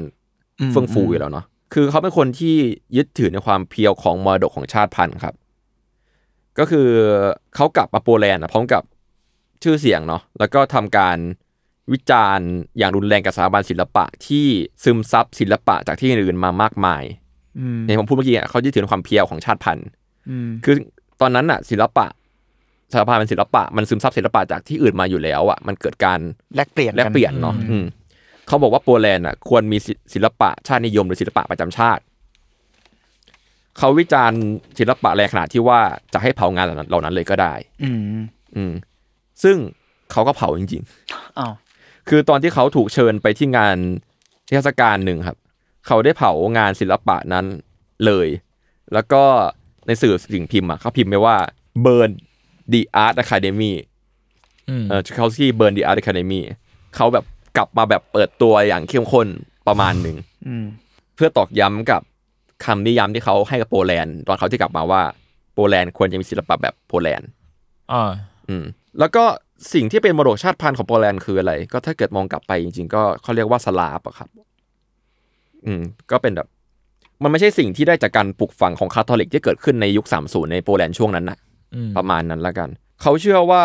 [0.61, 1.45] อืมเฟื่องฟูอยู่แล้วเนาะ
[1.75, 2.57] คือเขาเป็นคนที่
[2.97, 5.35] ยึดถือในความเพียวของมรดกของชาติพันธุ์ครับ
[6.59, 6.89] ก็คือ
[7.55, 8.83] เขากลับมาโปแลนด์อะพร้อมกับ
[9.63, 11.19] ชื่อเสียงเนาะแล้วก็ทำการ
[11.93, 14.47] วิจารณ์อย่างรุนแรงกับสถาบันศิลปะที่
[14.85, 17.05] ซึมซับศิลปะจากที่อื่นมามากมาย
[17.59, 19.87] อืมอย่างที่ผมพูดเมื่อกี้อะเขายึดถือในความเพียวของชาติพันธุ์
[20.31, 20.75] อืมคือ
[21.21, 22.07] ตอนนั้นอะศิลปะ
[22.93, 26.19] สถาบันศิลปะมันซึมซับศิลปะจากที่อื่นมาอยู่แล้วอะมันเกิดการ
[26.57, 27.85] แลกเปลี่ยนแลกเปลี่ยนเนาะอืม
[28.47, 32.03] เขาบอกว่าโปแลนด์อะควรมีศิศิลปะชาตินิยมหรือศิลปะประจำชาติ
[33.79, 34.41] เขาวิจารณ์
[34.79, 35.81] ศิลปะแรงขนาดที่ว่า
[36.13, 38.01] จะให้เผางานเหล่านั้นเหล่านั้นเลยก็ได้ อืม
[38.57, 38.73] อืม
[39.43, 39.57] ซึ่ง
[40.13, 40.83] เขาก็เผาจริง
[41.39, 43.77] อ้าวๆคือตอนที่เขาถูกเชิญไปที่งาน
[44.49, 45.39] เทศกาลหนึ่งครับ
[45.87, 47.45] เขาได้เผางานศิลปะนั้น
[48.07, 48.29] เลย
[48.93, 49.23] แล้วก็
[49.87, 51.37] ในสื่อสิ่งพิมพ์อะเขาพิมพ์ไปว่า
[51.85, 52.11] burn
[52.73, 53.73] the art academy
[54.69, 56.41] อืมเออเขาที่ burn the art academy
[56.97, 57.25] เขาแบบ
[57.57, 59.29] กลับมาแบบเปิดตัวอย่างเข้มข้น
[59.69, 60.65] ประมาณหนึ่งอืม
[61.15, 62.03] เพื่อตอกย้ำกับ
[62.65, 65.03] คำนิยามที่เขาให้กับโปแลนด์ตอนเขาที่กลับมาว่า
[65.55, 67.29] โปแลนด์ควรจะมีศิลปะแบบโปแลนด์
[67.93, 68.11] อ่า
[68.49, 68.65] อืม
[68.99, 69.25] แล้วก็
[69.75, 74.29] สิ่งที่เป็นมรดกชาติพันธุ์ของโปแลนด์คืออะไร ก็ถ้าเกิดมองกลับไปจริง ๆ ก็เขาเรียกว่าสลาฟอะครับ
[75.67, 76.49] อืม ก็เป็นแบบ
[77.23, 81.46] มันไม่ใช่สิ่งที่ได้จากการปลูกฝังของคาทอลิกที่เกิดขึ้นในยุค30ในโปแลนด์ช่วงนั้นนะอืม
[81.97, 82.69] ประมาณนั้นละกัน
[83.03, 83.63] เขาเชื่อว่า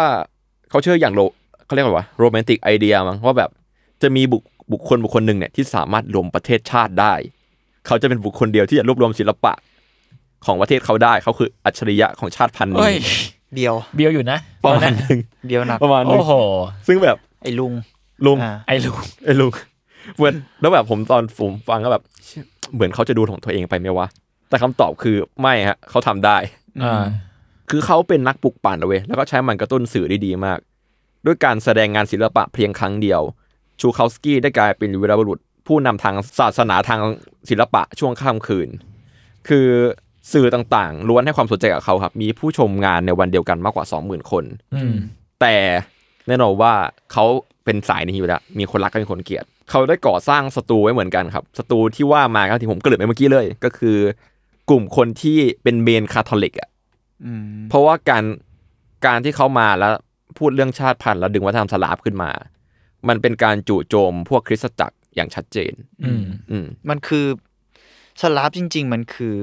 [0.70, 1.22] เขาเชื่ออย่างโร
[1.66, 3.50] เขาเรียกว่าอะไรวะ romantic idea มั้งว่าแบบ
[4.02, 7.14] จะมีบุคบุคคลบุคคลหนึ่งเนี่ยที่สามารถรวมประเทศชาติได้
[7.88, 9.54] เขาจะเป็นบุคคลเดียวที่จะรวบรวมศิลปะ
[10.46, 12.96] ของประเทศเขาได้ เขาคืออัจฉริยะของชาติพันธุ์เฮ้นี้ย
[13.56, 16.34] เดียวเบียวอยู่นะประมาณหนึงเดียวหนักประมาณหนึโอ้งโห
[16.88, 17.74] ซึ่งแบบไอ้ลุง
[18.26, 19.52] ลุงอ่าไอ้ลูกไอ้ลุง
[20.18, 24.08] เหมือนแล้วแบบผมตอนผมฟังก็แบบเชี่ยเหมือนเขาจะดูของตัวเองไปไหมวะ
[24.50, 26.38] แต่คำตอบคือไม่ฮะเขาทำได้
[26.84, 27.04] อ่า
[27.72, 30.60] คือเขาเป็นนักปลุกปั่นเอาเว้ยแล้วก็ใช้มันกระตุ้นสื่อได้ดีมาก
[31.26, 33.22] ด้วยการแสดงงานศิลปะเพียงครั้งเดียว
[33.80, 37.02] ชูคาวสกี้ได้กลายเป็นวีรบุรุษ ผู้นำทางศาสนาทาง
[37.50, 38.70] ศิลปะช่วงค่ำคืน
[39.48, 39.68] คือ
[40.34, 44.44] สื่อต่างๆล้วนให้ความสนใจกับเขาครับ มีผู้ชมงานในวันเดียวกันมากกว่า 20,000 คน
[44.76, 44.96] อืม
[45.42, 45.56] แต่
[46.28, 46.74] แน่นอนว่า
[47.12, 47.26] เขา
[47.66, 53.98] เป็นสายนี้อยู่แล้ว มีคนรักก็มีคนเกลียด เขาได้ก่อสร้างศัตรูไว้เหมือนกันครับศัตรูที่ว่ามาครับที่ผมเกริดไปเมื่อกี้เลย ก็คือ
[54.70, 56.71] กลุ่มคนที่เป็นเมนคาทอลิกอะอืม
[57.70, 58.24] เพราะว่าการ
[59.06, 59.94] การที่เขามาแล้ว
[60.38, 62.32] พูดเรื่องชาติพันธุ์แล้วดึงวัฒนธรรมสลาฟขึ้นมา
[63.10, 65.74] มันเป็นการจู่โจมพวกคริสตจักรอย่างชัดเจน
[66.06, 67.26] อืมอืมมันคือ
[68.22, 69.38] สลาฟจริง ๆ มันคือ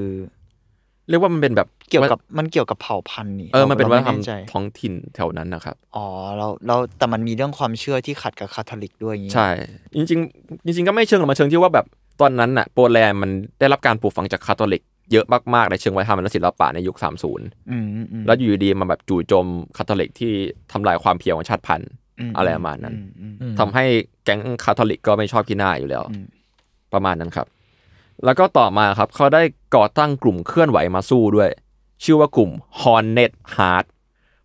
[1.08, 9.48] เรียกว่ามันเป็นแบบเกี่ยวกับมันเกี่ยวกับเผ่าพันธุ์นี่เออมันเป็นวัฒนธรรมไแใจท้องถิ่นแถวนั้นนะครับ อ๋อเราเราแต่มันมีเรื่องความเชื่อที่ขัดกับคาทอลิกด้วยอย่างงี้ใช่
[9.96, 11.86] จริง ๆ จริง ๆ ก็ไม่เชิงหรอกมันเชิงที่ว่าแบบ
[12.20, 20.32] ตอนนั้นน่ะโปแลนด์มันได้รับการปลูกฝังจากคาทอลิก เยอะมากๆ ในเชิงวัฒนธรรมและศิลปะในยุค 30อืมอืมแล้วอยู่ดีๆมาแบบจู่โจมคาทอลิกที่
[20.72, 21.90] ทำลายความเพียรของชาติพันธุ์
[22.28, 23.84] มอะไรประมาณนั้นอือืมอืมทำให้
[24.24, 26.26] แก๊งคาทอลิกก็ไม่ชอบกินหน้าอยู่แล้วอืม
[26.92, 27.46] ประมาณนั้นครับ
[28.24, 29.42] แล้วก็ต่อมาครับเขาได้
[29.76, 31.50] ก่อตั้งกลุ่มเคลื่อนไหวมาสู้ด้วย
[32.04, 33.86] ชื่อว่ากลุ่ม Hornet Heart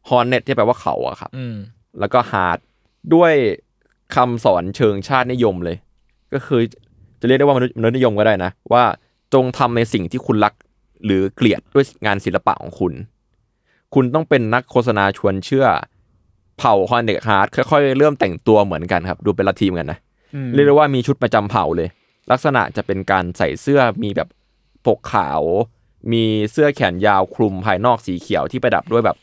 [0.10, 1.56] Hornet ที่แปลว่าเขาอะครับอืม
[2.00, 2.60] แล้วก็ Heart
[3.14, 3.34] ด้วย
[4.16, 5.78] คำสอนเชิงชาตินิยมเลย
[6.34, 6.62] ก็คือ
[7.20, 8.84] จะเรียกได้ว่ามนุษย์มนุษยนิยมก็ได้นะ ว่า
[9.34, 10.54] จงทำในสิ่งที่คุณรัก
[11.06, 12.94] หรือเกลียดด้วยงานศิลปะของคุณ
[13.94, 15.66] คุณต้องเป็นนักโฆษณาชวนเชื่อ
[16.58, 20.00] เผ่า Hornet Heart ค่อยๆ เริ่มแต่งตัวเหมือนกันครับ ดูเป็นละทีมกันนะ
[20.36, 21.90] อืมเรียกได้ว่ามีชุดประจำเผ่าเลย
[22.32, 24.30] ลักษณะจะเป็นการใส่เสื้อมีแบบ
[24.86, 25.42] ปกขาว
[26.12, 29.18] มีเสื้อแขนยาวคลุมภายนอกสีเขียวที่ประดับด้วยแบบ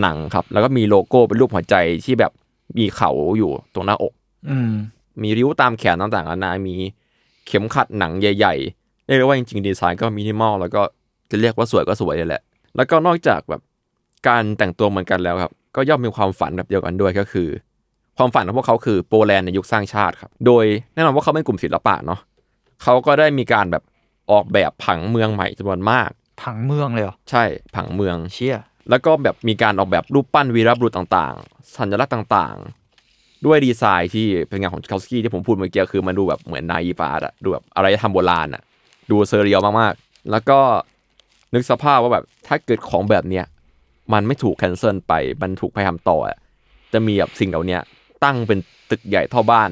[0.00, 2.32] หนังครับ แล้วก็มีโลโก้เป็นรูปหัวใจที่แบบ
[2.78, 4.12] มีเขาอยู่ตรงหน้าอก
[4.50, 4.72] อืม
[5.22, 6.76] มีริ้วตามแขนต่างๆนานามี
[7.46, 10.82] เข็มขัดหนังใหญ่ ๆ เรียกได้ว่าจริงๆดีไซน์ก็มินิมอลแล้วก็
[11.30, 12.42] จะเรียกว่าสวยก็สวยเลยแหละ
[12.76, 13.60] แล้วก็นอกจากแบบ
[14.28, 17.48] การแต่งตัวเหมือนกันแล้วครับ ก็ย่อมมีความฝันแบบเดียวกันด้วยก็คือ
[18.16, 20.64] ความฝันของพวกเขาคือโปแลนด์ในยุคสร้างชาติครับ โดย
[20.94, 22.20] แน่นอนว่าเขาเป็นกลุ่มศิลปะเนาะ
[22.82, 23.82] เขาก็ได้มีการแบบ
[24.30, 26.10] ออกแบบผังเมืองใหม่จำนวนมาก
[26.42, 28.58] ผังเมืองเลยเหรออ ใช่ผังเมือง เชี่ย
[28.90, 38.62] แล้วก็แบบมีการออกแบบรูปปั้นวีรบุรุษต่างๆ สัญลักษณ์ต่างๆ ด้วยดีไซน์ที่เป็นงานของคาสกี้ที่ผมพูดเมื่อกี้คือมันดูแบบเหมือนนายฟาร์ดอะดูแบบอะไรทำโบราณอะ
[39.10, 40.58] ดู surreal มากๆ แล้วก็
[41.54, 43.44] นึกสภาพว่าแบบถ้าเกิดของแบบเนี้ย
[44.12, 45.12] มันไม่ถูก cancel ไป
[45.42, 46.38] มันถูกพยายามต่ออะ
[46.92, 47.80] จะมีแบบสิ่งเหล่าเนี้ย
[48.24, 48.58] ตั้งเป็น
[48.90, 49.70] ตึกใหญ่เท่าบ้าน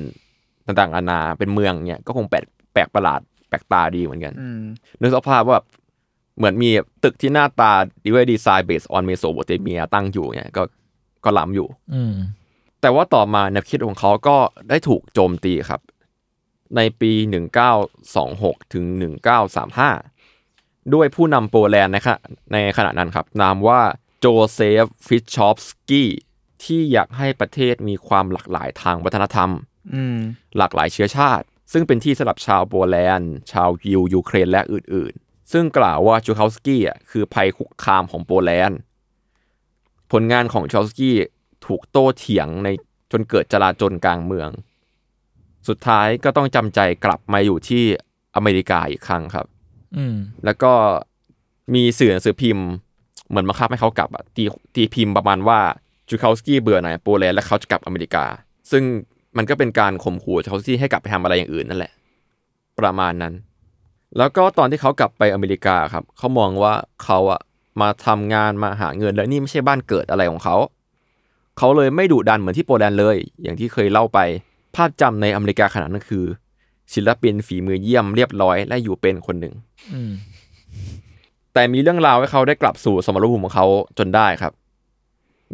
[0.66, 4.61] ต่างๆนานาเป็นเมืองเนี่ยก็คงแปลกแปลกประหลาดแปลกตาดีเหมือนกันอืม
[5.01, 5.66] นึกสภาพว่าแบบ
[6.37, 6.71] เหมือนมี
[7.05, 7.73] ตึกที่หน้าตา
[8.05, 10.62] ดีเว design based on เมโสโปเตเมียตั้งอยู่เนี่ยก็
[11.25, 12.14] ก็ล้ำอยู่ อืม
[12.81, 14.37] แต่ว่าต่อมาแนวคิดของเขาก็
[14.68, 15.81] ได้ถูกโจมตีครับ
[16.76, 17.12] ในปี
[17.92, 18.85] 1926 ถึง
[20.11, 22.18] 1935 ด้วยผู้นำโปแลนด์นะครับ
[22.52, 23.80] ในขณะนั้นครับ นามว่า
[24.20, 26.11] โจเซฟฟิชชอฟสกี้
[26.64, 29.50] ที่อยากให้ประเทศมีความหลากหลายทางวัฒนธรรม
[29.94, 30.18] อืม
[30.58, 38.78] หลากหลายเชื้อชาติ ซึ่งเป็นที่สำหรับชาวโปแลนด์ ชาวยิวยูเครนและอื่น ๆ ซึ่งกล่าวว่าจูคาสกี้อะคือภัยคุกคามของโปแลนด์
[40.12, 41.16] ผลงานของจูคาสกี้
[41.66, 42.68] ถูกโต้เถียงใน
[43.12, 44.50] จนเกิดจลาจลกลางเมือง
[45.68, 47.83] สุดท้ายก็ต้องจำใจกลับมาอยู่ที่
[48.37, 49.46] อเมริกาอีกครั้งครับ
[49.96, 50.72] อืมแล้วก็
[51.75, 52.66] มีสื่อหนังสือพิมพ์
[53.29, 54.44] เหมือนบังคับให้เขากลับอะตี
[54.75, 55.59] ตีพิมพ์ประมาณว่า
[56.09, 58.25] จูคาสกี้เบื่อหน่ายโปแลนด์และเขาจะกลับอเมริกา
[58.70, 58.83] ซึ่ง
[59.37, 61.92] มันก็เป็นการข่มขู่จูคาสกี้ให้กลับไปทำอะไรอย่างอื่นนั่นแหละ
[62.79, 63.35] ประมาณนั้น
[64.18, 67.40] แล้วก็ตอนที่เขากลับไปอเมริกาครับ เขามองว่าเขาอะ
[67.81, 70.57] มาทำงานมาหาเงินแล้วนี่ไม่ใช่บ้านเกิดอะไรของเขา
[71.59, 74.18] เขาเลยไม่ดุดันเหมือนที่โปแลนด์เลย อย่างที่เคยเล่าไป
[74.76, 76.24] ภาพจำในอเมริกาขนาดนั้นคือ
[76.94, 79.54] ศิลปินฝีมือเยี่ยมเรียบร้อยและอยู่เป็นคนหนึ่ง
[79.92, 80.12] อืม
[81.54, 83.66] แต่มีเรื่องราวให้เขาได้กลับสู่สมรภูมิของเขา
[83.98, 84.52] จนได้ครับ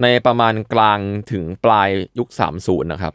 [0.02, 0.98] ในประมาณกลาง
[1.32, 2.28] ถึงปลายยุค
[2.60, 3.14] 30 นะครับ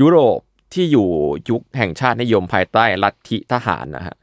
[0.00, 0.40] ยุโรป
[0.74, 1.08] ที่อยู่
[1.50, 4.16] ยุคแห่งชาตินิยมภายใต้ลัทธิทหารนะฮะ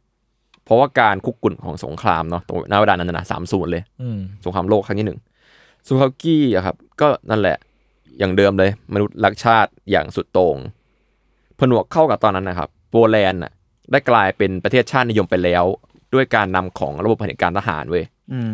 [0.63, 5.19] เพราะว่าการคุกกุ่นของสงครามเนาะตรงณเวลานั้นนะสามศูนย์เลยอืมสงครามโลกครั้งที่หนึ่ง
[5.87, 7.57] ซูฮากี้อะครับ ก็นั่นแหละ
[8.19, 10.57] อย่างเดิมเลย มนุษย์รักชาติอย่างสุดโต่ง
[11.59, 13.51] ผนวกเข้ากับตอนนั้นนะครับโปแลนด์น่ะ
[13.91, 15.63] ได้กลายเป็นประเทศชาตินิยมไปแล้ว
[16.13, 18.03] ด้วยการนำของระบบเผด็จการทหารเว้ย
[18.33, 18.51] อืม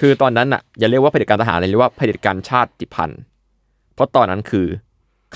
[0.00, 3.20] คือตอนนั้นน่ะอย่าเรียกว่าเผด็จการทหารเลยเรียกว่าเผด็จการชาติพันธุ์
[3.94, 4.66] เพราะตอนนั้นคือ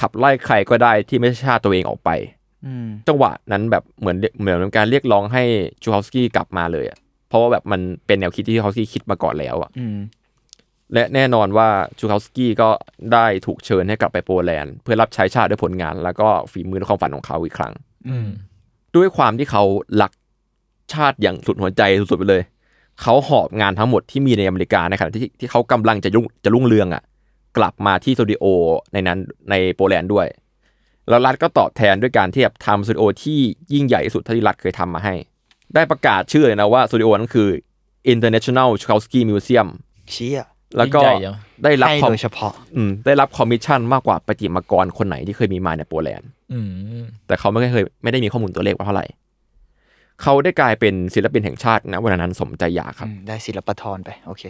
[0.01, 2.11] ขับไล่ใครก็ได้ที่ไม่ใช่ชาติตัวเองออกไป
[2.67, 5.43] อืมจังหวะนั้นแบบเหมือนเหมือนเป็นการเรียกร้องให้
[5.83, 9.97] จูฮอฟสกี้กลับมาเลยอะเพราะว่าแบบมันเป็นแนวคิดที่จูฮอฟสกี้คิดมาก่อนแล้วอะอืม
[10.95, 12.69] และแน่นอนว่าจูฮอฟสกี้ก็
[13.13, 17.73] ได้ถูกเชิญให้กลับไปโปแลนด์ เพื่อรับใช้ชาติด้วยผลงาน แล้วก็ฝีมือและความฝันของเขาอีกครั้ง
[18.09, 18.29] อืม
[18.97, 19.63] ด้วยความที่เขา
[20.03, 20.13] รัก
[20.95, 22.43] ชาติอย่างสุดหัวใจสุดๆไปเลย
[23.03, 27.03] เขาหอบงานทั้งหมดที่มีในอเมริกาในขณะที่ที่เขากำลังจะรุ่งจะรุ่งเรืองอะ
[27.59, 28.45] กลับมาที่สตูดิโอ
[28.93, 29.19] ในนั้น
[29.51, 30.27] ในโปแลนด์ด้วย
[31.09, 33.39] แล้วรัฐก็ตอบแทนด้วยการที่แบบทำสตูดิโอที่
[33.73, 35.15] ยิ่งใหญ่ที่สุดเท่าที่รัฐเคยทำมาให้
[35.75, 37.49] ได้ประกาศชื่อเลยนะว่าสตูดิโอนั้นคือ
[38.13, 39.69] International Szukalski Museum
[40.11, 40.41] เชี่ย
[40.77, 46.61] แล้วก็ยิ่งใหญ่จังได้รับให้คอมโดยเฉพาะ อืมได้รับคอมมิชชั่นมากกว่าประติมากรคนไหนที่เคยมีมาในโปแลนด์อื
[47.01, 49.07] มแต่เขาไม่เคยไม่ได้มีข้อมูลตัวเลขว่าเท่าไหร่
[50.23, 54.43] เขาได้กลายเป็นศิลปินแห่งชาตินะวันนั้นสมใจอยากครับอืมได้ศิลปทรไป โอเค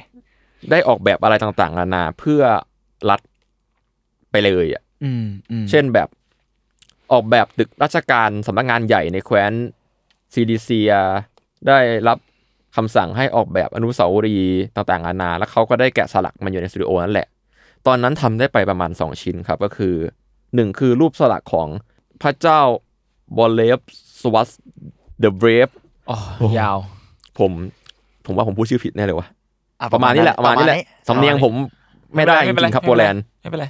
[0.70, 2.42] ได้ออกแบบอะไรต่างๆนานาเพื่อ
[3.10, 3.20] รัฐ
[4.30, 6.08] ไปเลยอะอืมอืมเช่นแบบ
[7.12, 9.52] ออกแบบตึกราชการสำนักงานใหญ่ในแคว้น
[10.32, 10.92] ซิลีเซีย
[11.68, 12.18] ได้รับ
[12.76, 17.28] คำสั่งให้ออกแบบอนุสาวรีย์ต่างๆนานา แล้วเขาก็ได้แกะสลักมันอยู่ในสตูดิโอนั่นแหละ
[17.86, 19.94] ตอนนั้นทำได้ไปประมาณ 2 ชิ้นครับ ก็คือ
[20.54, 21.68] หนึ่งคือรูปสลักของ
[22.22, 22.60] พระเจ้า
[23.36, 24.48] Bolesław
[25.20, 25.68] the Brave
[26.10, 26.18] อ๋อ
[26.58, 26.76] ยาว
[27.38, 27.50] ผม
[28.26, 29.26] ผมว่าผมพูดชื่อผิดแน่เลยวะ
[29.80, 30.76] อ่ประมาณนี้แหละประมาณนี้แหละ
[31.08, 31.52] สำเนียงผม
[32.14, 33.66] ไม่ได้จริงๆครับโปแลนด์ไม่เป็นไร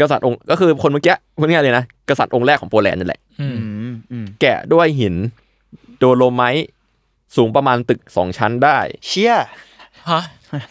[0.00, 3.56] กษัตริย์องค์ก็คือคนเมื่อกี้คนนี้เลยนะกษัตริย์องค์แรกของโปแลนด์นั่นแหละอือืม
[3.88, 5.14] มอืมแกะด้วยหิน
[5.98, 6.68] โดโลไมต์
[7.36, 9.34] สูงประมาณตึกสองชั้นได้ เชี่ย
[10.10, 10.22] ฮะ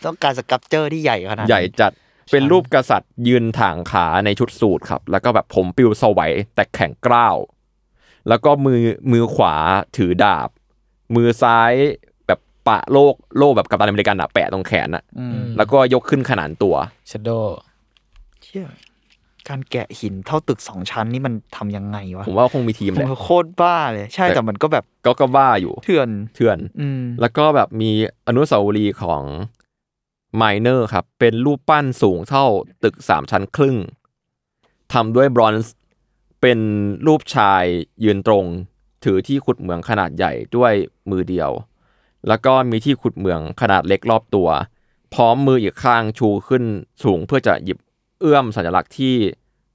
[0.06, 1.92] ต้องการสกับเจอร์ที่ใหญ่ขนาดนั้นใหญ่จัด
[2.32, 7.38] เป็นรูปกษัตริย์ยืนถ่างขาในชุดสูทครับ แล้วก็แบบผมปิวสวัยแต่แข็งกร้าว
[8.30, 9.56] แล้วก็มือมือขวา
[9.98, 10.50] ถือดาบ
[11.16, 11.74] มือซ้าย
[12.28, 16.76] แบบปะโลกโล่แบบกัปตันอเมริกันอะแปะตรงแขนอะอืมแล้วก็ยกขึ้นขนานตัว
[17.12, 17.30] ชโด
[18.42, 18.66] เชี่ย
[19.50, 27.92] การแกะหินเท่าตึกสองชั้นนี่มันทำยังไงวะผมว่าคงมีทีมแหละโคตรบ้าเลย ใช่แต่แต่มันก็แบบก็ก็บ้าอยู่เถื่อนเถื่อนอืมแล้วก็แบบมี
[28.28, 29.24] อนุสาวรีย์ของ
[30.36, 32.46] ไมเนอร์ครับ เป็นรูปปั้นสูงเท่า
[32.84, 33.78] ตึกสามชั้นครึ่ง
[34.94, 35.76] ทำด้วยบรอนซ์
[36.42, 36.60] เป็น
[37.08, 37.64] รูปชาย
[38.04, 38.46] ยืนตรง
[39.04, 40.74] ถือที่ขุดเหมืองขนาดใหญ่ด้วย
[41.10, 41.52] มือเดียว
[42.28, 44.48] แล้วก็มีที่ขุดเหมืองขนาดเล็กรอบตัว
[45.14, 46.64] พร้อมมืออีกข้างชูขึ้น
[47.04, 47.78] สูงเพื่อจะหยิบ
[48.22, 49.14] เอื้อมสัญลักษณ์ที่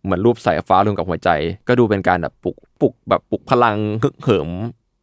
[0.04, 1.28] เหมือนรูปสายฟ้ารวมกับหัวใจ
[1.68, 4.48] ก็ดูเป็นการแบบปลุกปลุกแบบปลุกพลังฮึกเหิม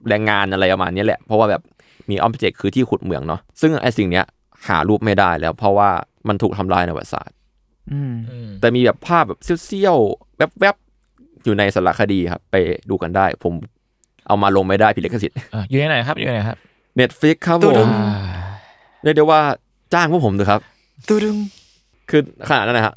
[0.10, 1.62] แรงงานอะไรประมาณนี้แหละ เพราะว่าแบบ
[2.10, 4.26] มีออบเจกต์คือที่ขุดเหมืองเนาะซึ่งไอสิ่งเนี้ย
[4.68, 5.90] หารูปไม่ได้แล้ว เพราะว่า
[6.28, 7.36] มันถูกทำลายในประวัติศาสตร์
[7.92, 12.56] อืมอืมแต่มีแบบภาพแบบเซี่ยวๆแวบๆอยู่ในสารคดีครับ ไป
[12.90, 13.54] ดูกันได้ ผม
[14.28, 16.58] เอามาลงไม่ได้ผิดลิขสิทธิ์อะอยู่ในไหนครับอยู่ในไหนครับ
[17.00, 17.90] Netflix ครับตุ๊ผดม
[19.04, 19.42] เรียกได้ว่า
[19.94, 20.62] จ้างพวกผมเถอะครับ
[21.08, 21.36] ตูดึง
[22.10, 22.96] คือขนาดนั้นนะฮะ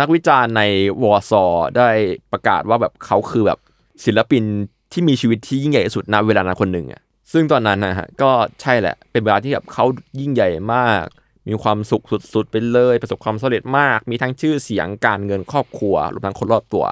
[0.00, 0.62] นักวิจารณ์ใน
[1.02, 1.44] วอร์ซอ
[1.76, 1.88] ได้
[2.32, 3.58] ประกาศว่าแบบเขาคือแบบ
[4.04, 4.44] ศิลปิน
[4.92, 7.02] ที่มีชีวิตที่ยิ่งใหญ่ที่สุดณเวลานั้นคนหนึ่งอะ
[7.32, 8.30] ซึ่งตอนนั้นนะฮะก็
[8.60, 9.84] ใช่แหละ เป็นเวลาที่แบบเขา
[10.20, 11.04] ยิ่งใหญ่มาก
[11.48, 12.04] มีความสุข
[12.34, 16.84] สุดๆไปเลย ประสบความสำเร็จมาก มีทั้งชื่อเสียงการเงินครอบครัวรวมทั้งคนรอบตัว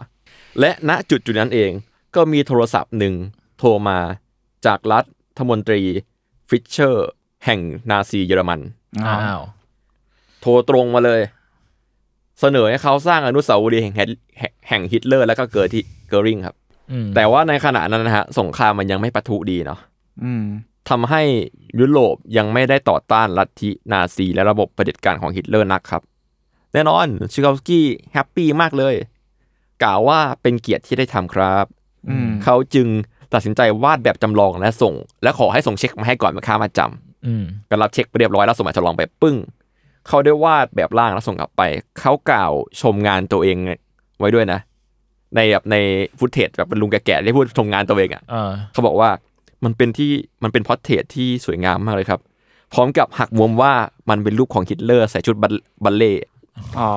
[0.61, 1.71] และณจุดจุดๆนั้นเอง
[2.15, 3.15] ก็มีโทรศัพท์หนึ่ง
[3.59, 3.99] โทรมา
[4.67, 5.01] จากรั
[5.38, 5.83] ฐมนตรี
[6.49, 7.11] ฟิชเชอร์
[7.45, 7.61] แห่ง
[7.91, 8.61] นาซีเยอรมัน
[9.07, 9.43] อ้าว
[10.41, 11.21] โทรตรงมาเลย
[12.40, 14.01] เสนอให้เขาสร้างอนุสาวรีย์แห่งแฮ
[14.68, 16.57] แห่งฮิตเลอร์ แล้วก็เกิดที่เกอริงครับ
[16.92, 19.81] อืมแต่ว่าในขณะนั้นนะฮะสงครามมันยังไม่ปะทุดีเนาะ
[20.25, 20.45] อืม
[20.90, 21.23] ทำให้
[21.81, 26.03] ยุโรปยังไม่ได้ต่อต้านลัทธินาซีและระบบเผด็จการของฮิตเลอร์นักครับ
[26.73, 28.95] แน่นอนชิคาสกี้ happy มากเลย
[29.83, 31.66] กล่าวว่าเป็นเกียรติที่ได้ทำครับ
[32.11, 32.88] อืมเขาจึง
[33.35, 39.37] ตัดสินใจวาดแบบจำลองและส่ง และขอให้ส่งเช็คมาให้ก่อนเป็นค่ามัดจำอืมก็รับเช็คไปเรียบร้อยแล้วส่งมาฉลองไปปึ้ง
[40.09, 41.62] เขาได้วาดแบบร่างแล้วส่งกลับไป
[42.01, 43.57] เขากล่าวชมงานตัวเอง
[44.19, 44.61] ไว้ด้วยนะ
[45.37, 45.77] ในแบบใน
[46.19, 49.11] footage แบบเป็นลุงแก่ๆได้พูดชมงานตัวเองอะอ่าเขาบอกว่า
[49.65, 50.11] มันเป็นที่
[50.43, 52.21] มันเป็น portrait ที่สวยงามมากเลยครับ
[52.75, 53.73] พร้อมกับหักมุมว่า
[54.11, 56.23] มันเป็นรูปของฮิตเลอร์ใส่ชุดบัลบัลเล่ต์
[56.81, 56.91] อ๋อ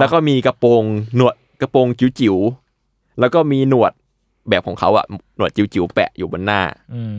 [0.00, 0.82] แล้วก็มีกระโปรง
[1.16, 1.86] หนวดกระโปรง
[2.20, 3.92] จิ๋วๆแล้วก็มีหนวด
[4.48, 6.60] แบบของเขาอะหนวดจิ๋วๆแปะอยู่บนหน้า
[6.94, 7.16] อืม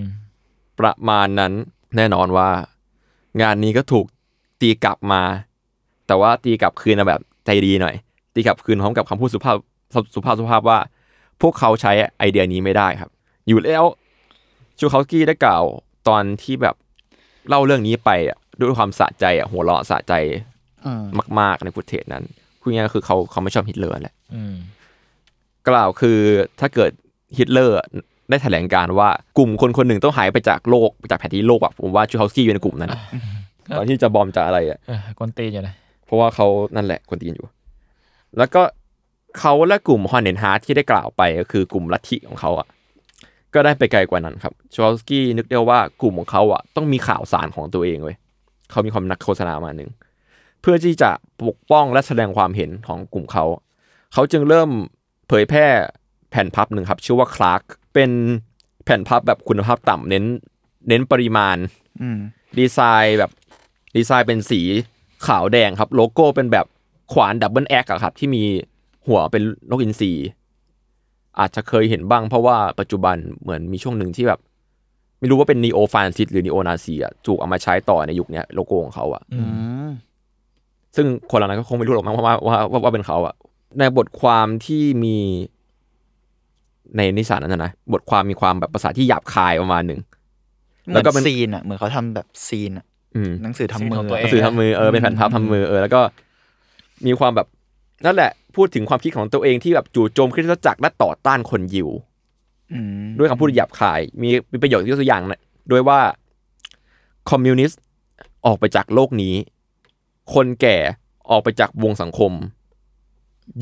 [0.79, 1.53] ประมาณนั้น
[1.95, 2.49] แน่นอนว่า
[3.41, 4.05] งานนี้ก็ถูก
[4.61, 5.21] ตีกลับมา
[6.07, 7.95] แต่ว่าตีกลับคืนมาแบบใจดีหน่อย
[8.33, 9.55] ตีกลับคืนพร้อมกับคำพูดสุภาพ
[10.15, 10.79] สุภาพสุภาพว่า
[11.41, 13.09] พวกเขาใช้ไอเดียนี้ไม่ได้ครับ
[13.47, 13.85] อยู่แล้ว
[14.79, 15.63] ชูคาสกี้ได้กล่าว
[16.07, 16.75] ตอนที่แบบ
[17.49, 20.13] เล่าเรื่องนี้ไปอะด้วยความสะใจอะหัวเราะสะใจ
[20.85, 21.03] อืม
[21.39, 22.23] มาก ๆ ใน footage นั้น
[22.61, 24.55] พูดง่ายๆก็คือเขาเขาไม่ชอบฮิตเลอร์แหละอืม
[25.69, 26.19] กล่าวคือ
[26.59, 26.91] ถ้าเกิด
[27.37, 27.77] ฮิตเลอร์
[28.29, 32.99] ได้แถลงการณ์ว่ากลุ่มคนคนหนึ่งต้องหายไปจากโลกจากแผนที่โลกอะผมว่าชูคาสกี้อยู่ในกลุ่มนั้นอะ
[33.77, 35.73] ตอนที่จะบอมจะอะไรอะเออกวนตีนอยู่นะ
[36.05, 37.47] เพราะว่าเขานั่นแหละคนตีนอยู่
[38.37, 38.61] แล้วก็
[39.39, 42.67] เขาและกลุ่มฮอนเนนฮาร์ทที่ได้กล่าวไปก็คือกลุ่มลัทธิของเขาอะ
[43.53, 48.17] ก็ได้ไปไกลกว่านั้นครับชวอลสกี้นึกได้ว่ากลุ่มของเขาอะต้องมีข่าวสารของตัวเองเว้ย
[48.71, 49.89] เขามีความนักโฆษณามาหนึ่ง
[50.61, 51.11] เพื่อที่จะ
[51.47, 53.45] ปกป้องและแสดงความเห็นของกลุ่มเขา
[54.13, 54.69] เขาจึงเริ่ม
[55.27, 55.67] เผยแพร่
[56.31, 57.61] แผ่นพับหนึ่งครับ ชื่อว่า Krak
[57.93, 58.11] เป็น
[58.85, 60.25] แผ่นพับแบบคุณภาพต่ำเน้น
[60.89, 61.57] เน้นปริมาณ
[62.01, 62.19] อืม
[62.57, 63.31] ดีไซน์แบบ
[63.95, 64.61] ดีไซน์เป็นสี
[65.27, 66.65] ขาวแดงครับโลโก้เป็นแบบ
[67.13, 68.43] ขวาน double axe อะครับ ที่มี
[69.07, 70.11] หัวเป็นนกอินทรี
[71.39, 74.39] อาจจะเคยเห็นบ้างเพราะว่าปัจจุบันเหมือนมีช่วงหนึ่งที่แบบ
[75.19, 79.43] ไม่รู้ว่าเป็น neo-fascist หรือ neo-Nazi อะถูกเอามาใช้ต่อในยุคเนี้ยโลโก้ของเขาอะอือื
[79.85, 79.87] มม
[80.95, 83.35] ซึ่งคนเหล่านั้นก็คงไม่รู้หรอกมั้งว่าว่าว่าว่าเป็นเขาอะ
[83.79, 85.17] ในบทความที่มี
[86.97, 90.01] ในนิสานนั้นนะนะบทความมีความแบบภาษาที่หยาบคายประมาณหนึ่ง
[90.87, 92.88] เหแล้มือวก็เป็นนซีนอะเหมือนเขาทำแบบซีนอะอืม
[93.43, 96.01] หนังสือทำมือตัวอะเอหนังงสือทำมือเออเป็นแผ่นพับทำมือเออแล้วก็
[97.05, 97.47] มีความแบบ
[98.05, 101.89] นั่นแหละ พูดถึงความคิดของตัวเองที่แบบจู่โจมคริสตจักรและต่อต้านคนยิว
[102.73, 105.41] อืมด้วยคำพูดหยาบคาย มีมีประโยชน์ยกตัวอย่างนะ
[105.71, 105.99] ด้วยว่า
[107.29, 107.81] คอมมิวนิสต์
[108.45, 109.35] ออกไปจากโลกนี้
[110.33, 110.77] คนแก่
[111.29, 112.31] ออกไปจากวงสังคม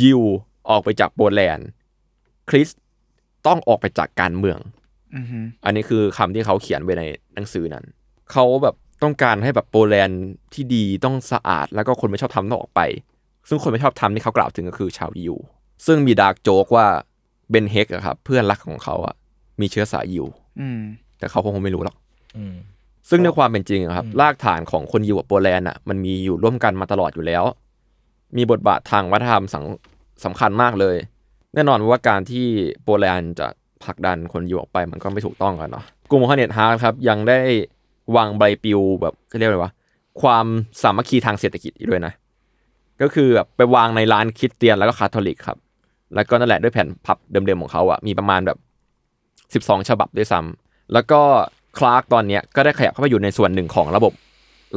[0.01, 0.21] ยิว
[0.69, 1.67] ออกไปจากโปแลนด์
[2.49, 2.79] คริสต์
[3.47, 4.59] ต้องออกไปจากการเมือง
[5.15, 5.25] อืม
[5.65, 7.85] อันนี้คือคำที่เขาเขียนไว้ในหนังสือนั้น
[8.31, 12.81] เขาแบบ ต้องการให้แบบโปแลนด์ที่ดีต้องสะอาด แล้วก็คนไม่ชอบธรรมต้องออกไป
[13.47, 15.35] ซึ่งคนไม่ชอบธรรมที่เขากล่าวถึงก็คือชาวยิว
[15.85, 16.87] ซึ่งมี dark joke ว่า
[17.49, 19.15] Ben Hecht อะครับเพื่อนรักของเขาอะ
[19.61, 20.25] มีเชื้อสายยิว
[20.59, 20.79] อืม
[21.19, 21.95] แต่เขาคงไม่รู้หรอก
[22.37, 22.55] อืม
[23.09, 27.43] ซึ่งในความเป็นจริงอะครับรากฐานของคนยิวกับโปแลนด์อะมันมีอยู่ร่วมกันมาตลอดอยู่แล้ว
[28.37, 29.65] มีบทบาททางวัฒนธรรมสัง
[30.25, 30.95] สำคัญมากเลย
[31.53, 32.45] แน่นอนว่าการที่
[32.83, 33.47] โปแลนด์จะ
[33.83, 37.39] ผลักดันคนยิวออกไปมันก็ไม่ถูกต้องกันเนาะกลุ่ม Horned Heart ครับยังได้
[38.15, 39.71] วางใบปลิวแบบเรียกอะไรวะ
[40.21, 40.45] ความ
[40.81, 42.13] สามัคคีทางเศรษฐกิจอีกด้วยนะ
[43.01, 45.57] ก็คือแบบไปวางในร้านคริสเตียนแล้วก็คาทอลิกครับ
[46.15, 48.57] แล้วก็นั่นแหละด้วยแผ่นพับเดิมๆของเขาอะมีประมาณแบบ
[49.63, 51.21] 12 ฉบับด้วยซ้ำแล้วก็
[51.77, 54.13] Krak ตอนเนี้ยก็ได้ขยับเข้าไปอยู่ในส่วนหนึ่งของระบบ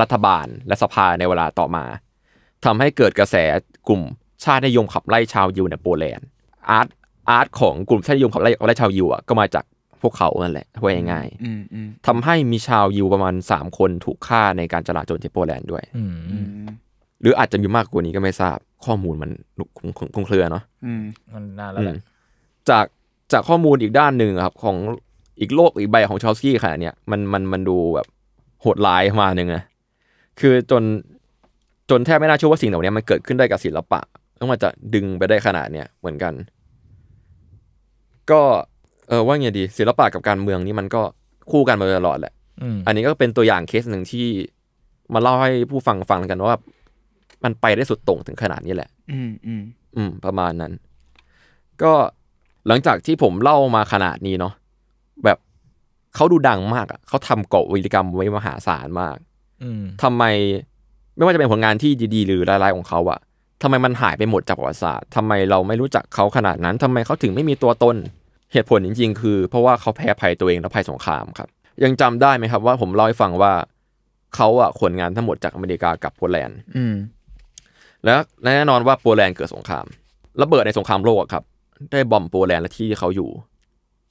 [0.00, 1.84] รัฐบาลและสภาในเวลาต่อมา
[2.64, 3.36] ทำให้เกิดกระแส
[3.88, 4.02] กลุ่ม
[4.44, 6.26] ชาตินิยมขับไล่ชาวยิวในโปแลนด์
[6.70, 6.88] art
[7.28, 9.64] art ของกลุ่มชาตินิยมขับไล่ขับไล่ชาวยิวอะก็มาจาก
[10.02, 16.46] พวกเขานั่นแหละพูดง่ายอืมอืมๆทำให้มีชาวยิวประมาณ3คนถูกฆ่าในการจลาจลที่โปแลนด์ด้วยอืมอืม
[17.22, 19.30] หรืออาจจะมีมากกว่านี้ก็ไม่ทราบ ข้อมูลมัน
[19.76, 21.02] คลุมคลุมคลุมเครือเนาะอืม
[21.34, 22.00] มันนานแล้วแหละอืม
[22.70, 22.84] จาก
[23.32, 24.76] จากข้อมูลอีกด้านหนึ่งอะครับ ของ
[25.40, 28.06] อีกโลกอีกใบของชอลสกี้ขนาดเนี้ยมันมันมันดูแบบ
[28.62, 29.62] โหดร้ายมาหนึ่งนะ
[30.40, 30.82] คือจน
[31.90, 34.00] จนแทบไม่น่าเชื่อว่าสิ่งเหล่านี้มันเกิดขึ้นได้กับศิลปะ
[34.36, 36.34] แล้วมันจะดึงไปได้ขนาดเนี้ยเหมือนกัน
[38.30, 38.42] ก็
[39.10, 41.02] เออว่าไงดีศิลปะกับการเมืองนี่มันก็
[41.50, 44.26] คู่กันมาโดยตลอดแหละอืมอันนี้ก็เป็นตัวอย่างเคสหนึ่งที่
[45.14, 46.54] มาเล่าให้ผู้ฟังฟังกันว่า
[47.44, 49.62] มันไปได้สุดโต่งถึงขนาดนี้แหละ อืมอืม
[49.96, 50.72] อืม ประมาณนั้น
[51.82, 51.92] ก็
[52.66, 54.54] หลังจากที่ผมเล่ามาขนาดนี้เนาะ
[55.24, 55.38] แบบ
[56.14, 59.16] เขาดูดังมากอะเขาทำเกาะวิรกรรมไว้มหาศาลมาก
[59.62, 60.24] อืมทำไม
[61.16, 63.20] ไม่ว่าจะเป็นผลงานที่ดี ๆ หรือรายๆของเขาอะ
[63.62, 67.96] ทำไมมันหายไปหมดจากประวัติศาสตร์ทำไมเราไม่รู้จักเขาขนาดนั้นทำไมเขาถึงไม่มีตัวตน
[68.52, 71.48] เหตุผลจริง ๆ คือ เพราะว่าเขาแพ้ภัยตัวเองและภัยสงครามครับ
[71.84, 73.52] ยังจำได้ไหมครับว่าผมเล่าให้ฟังว่า
[74.36, 76.94] เขาอะขนงานทั้งหมดจากอเมริกากับโปแลนด์อืม
[78.05, 79.86] และแน่นอนว่าโปแลนด์เกิดสงคราม
[80.42, 81.44] ระเบิดในสงครามโลกอะครับ
[81.92, 83.28] ได้ bomb โปแลนด์และที่ที่เขาอยู่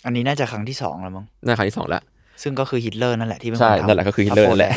[0.06, 2.04] อันนี้น่าจะครั้งที่สองแล้วมั้งในครั้งที่สองแล้ว
[2.44, 4.74] ซึ่งก็คือฮิตเลอร์นั่นแหละที่เป็นใช่คนทำนั่นแหละก็คือฮิตเลอร์นั่นแหละ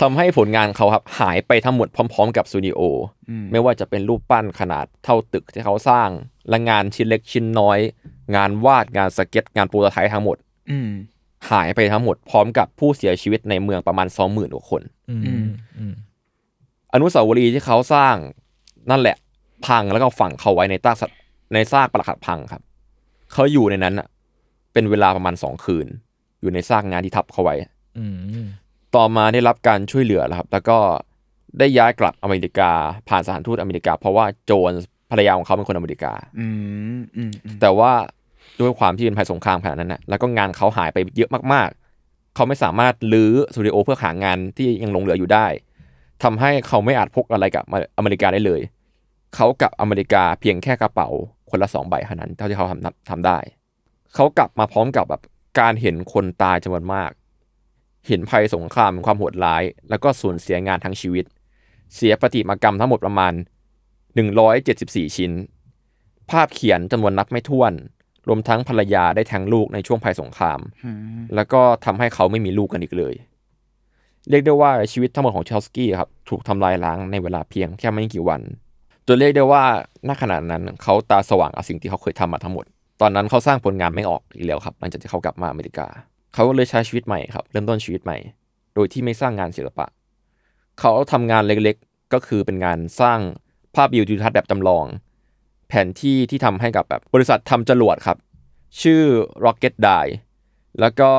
[0.00, 2.80] ทำให้ผลงานเขาครับหายไปทั้งหมดพร้อม ๆ กับสตูดิโอ
[3.30, 6.08] อืมไม่ว่าจะเป็นรูปปั้นขนาดเท่าตึกที่เขาสร้าง
[6.48, 7.78] และงานชิ้นเล็กชิ้นน้อย
[8.36, 10.36] งานวาดงานสเก็ตงานโปรโตไทป์ทั้งหมด
[10.70, 10.90] อืม
[11.50, 15.46] หายไปทั้งหมดพร้อมกับผู้เสียชีวิตในเมืองประมาณสองหมื่นกว่าคนอืมอืม
[15.78, 15.94] อืม
[16.92, 18.16] อนุสาวรีย์ที่เขาสร้าง
[18.90, 19.16] นั่นแหละ
[19.66, 21.18] พังแล้วก็ฝังเขาไว้ในซากสัตว์
[21.54, 22.62] ในซากปรักหักพังครับ
[23.32, 24.06] เขาอยู่ในนั้นอะ
[24.72, 25.86] เป็นเวลาประมาณสองคืน
[26.40, 27.54] อยู่ในซากงานที่ทับเขาไว้
[27.98, 28.04] อื
[28.44, 28.46] ม
[28.96, 30.78] ต่อมาได้รับการช่วยเหลือแล้วครับ แล้วก็
[31.58, 32.70] ได้ย้ายกลับอเมริกา
[33.08, 36.46] ผ่านสถานทูตอเมริกา เพราะว่าโจนส์ภรรยาของเขาเป็นคนอเมริกาอื
[36.98, 37.92] มอืมอืมแต่ว่า
[38.60, 45.46] ด้วยความที่เป็นภัยสงครามขนาดนั้นนะแล้วก็งานเขาหายไปเยอะมากๆ เขาไม่สามารถลื้อสตูดิโอเพื่อหางานที่ยังหลงเหลืออยู่ได้
[46.22, 47.64] ทำให้เขาไม่อาจพกอะไรกับ
[47.98, 48.60] อเมริกาได้เลย
[49.34, 51.08] เขากลับอเมริกาเพียงแค่กระเป๋า
[51.50, 53.38] คนละสองใบเท่านั้นเท่าที่เขาทำทำได้
[54.14, 55.22] เขากลับมาพร้อมกับแบบ
[55.60, 57.10] การเห็นคนตายจำนวนมาก
[58.06, 61.24] เห็นภัยสงครามความโหดร้าย แล้วก็สูญเสียงานทั้งชีวิต
[61.94, 63.32] เสียประติมากรรมทั้งหมดประมาณ
[64.44, 65.32] 174 ชิ้น
[66.30, 67.72] ภาพเขียนจำนวนนับไม่ถ้วน
[68.28, 70.96] รวมทั้งภรรยาได้แทงลูกในช่วงภัยสงครามอืม
[71.34, 73.14] แล้วก็ทำให้เขาไม่มีลูกกันอีกเลย
[74.30, 78.40] เรียกได้ว่าชีวิตทั้งหมดของเชลสกี้ครับถูกทำลายล้างในเวลาเพียงแค่ไม่กี่วัน
[79.06, 79.64] จนเรียกได้ว่า
[80.08, 82.64] ณขณะนั้นเขาตาสว่างกับสิ่งที่เขาเคยทำมาทั้งหมด
[83.00, 85.86] ตอนนั้นเขาสร้างผลงานไม่ออกอีกแล้วครับหลังจากที่เขากลับมาอเมริกา
[86.36, 88.18] เขาก็เลยใช้ชีวิตใหม่ครับ เริ่มต้นชีวิตใหม่
[88.74, 89.86] โดยที่ไม่สร้างงานศิลปะ
[90.80, 93.20] เขาทำงานเล็กๆ ก็คือเป็นงานสร้าง
[93.74, 94.84] ภาพวิวทิวทัศน์แบบจำลอง
[95.68, 98.18] แผนที่ที่ทำให้กับแบบบริษัททำจรวดครับ
[98.82, 99.02] ชื่อ
[99.44, 100.10] Rocketdyne
[100.80, 101.10] แล้วก็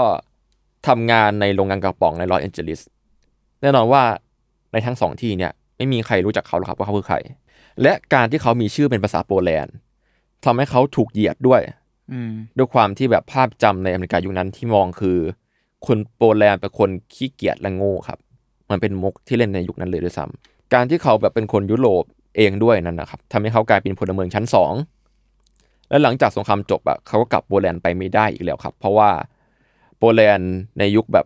[0.87, 2.81] ทำงานในโรงงานกระป๋องในลอสแอนเจลิส
[3.61, 4.03] แน่นอนว่า
[4.71, 7.17] ในทั้งสองที่เนี่ยไม่มีใครรู้จักเขาหรอกครับว่าเขาคือใคร
[7.81, 9.73] และการที่เขามีชื่อเป็นภาษาโปแลนด์
[10.45, 11.61] ทำให้เขาถูกเหยียดด้วย
[12.57, 15.17] ด้วยความที่แบบภาพจำในอเมริกายุคนั้นที่มองคือ
[15.87, 18.19] คนโปแลนด์เป็นคนขี้เกียจและโง่ครับ
[18.69, 22.03] มันเป็นมุกที่เล่นในยุคนั้นเลยด้วยซ้ำการที่เขาแบบเป็นคนยุโรป
[22.37, 24.73] เองด้วยนั่นนะครับทำให้เขากลายเป็นพลเมืองชั้นสอง
[25.89, 29.09] และหลังจากสงครามจบอะเขาก็กลับโปแลนด์ไปไม่ได้อีกแล้วครับ เพราะว่า
[29.97, 31.25] โปแลนด์ในยุคแบบ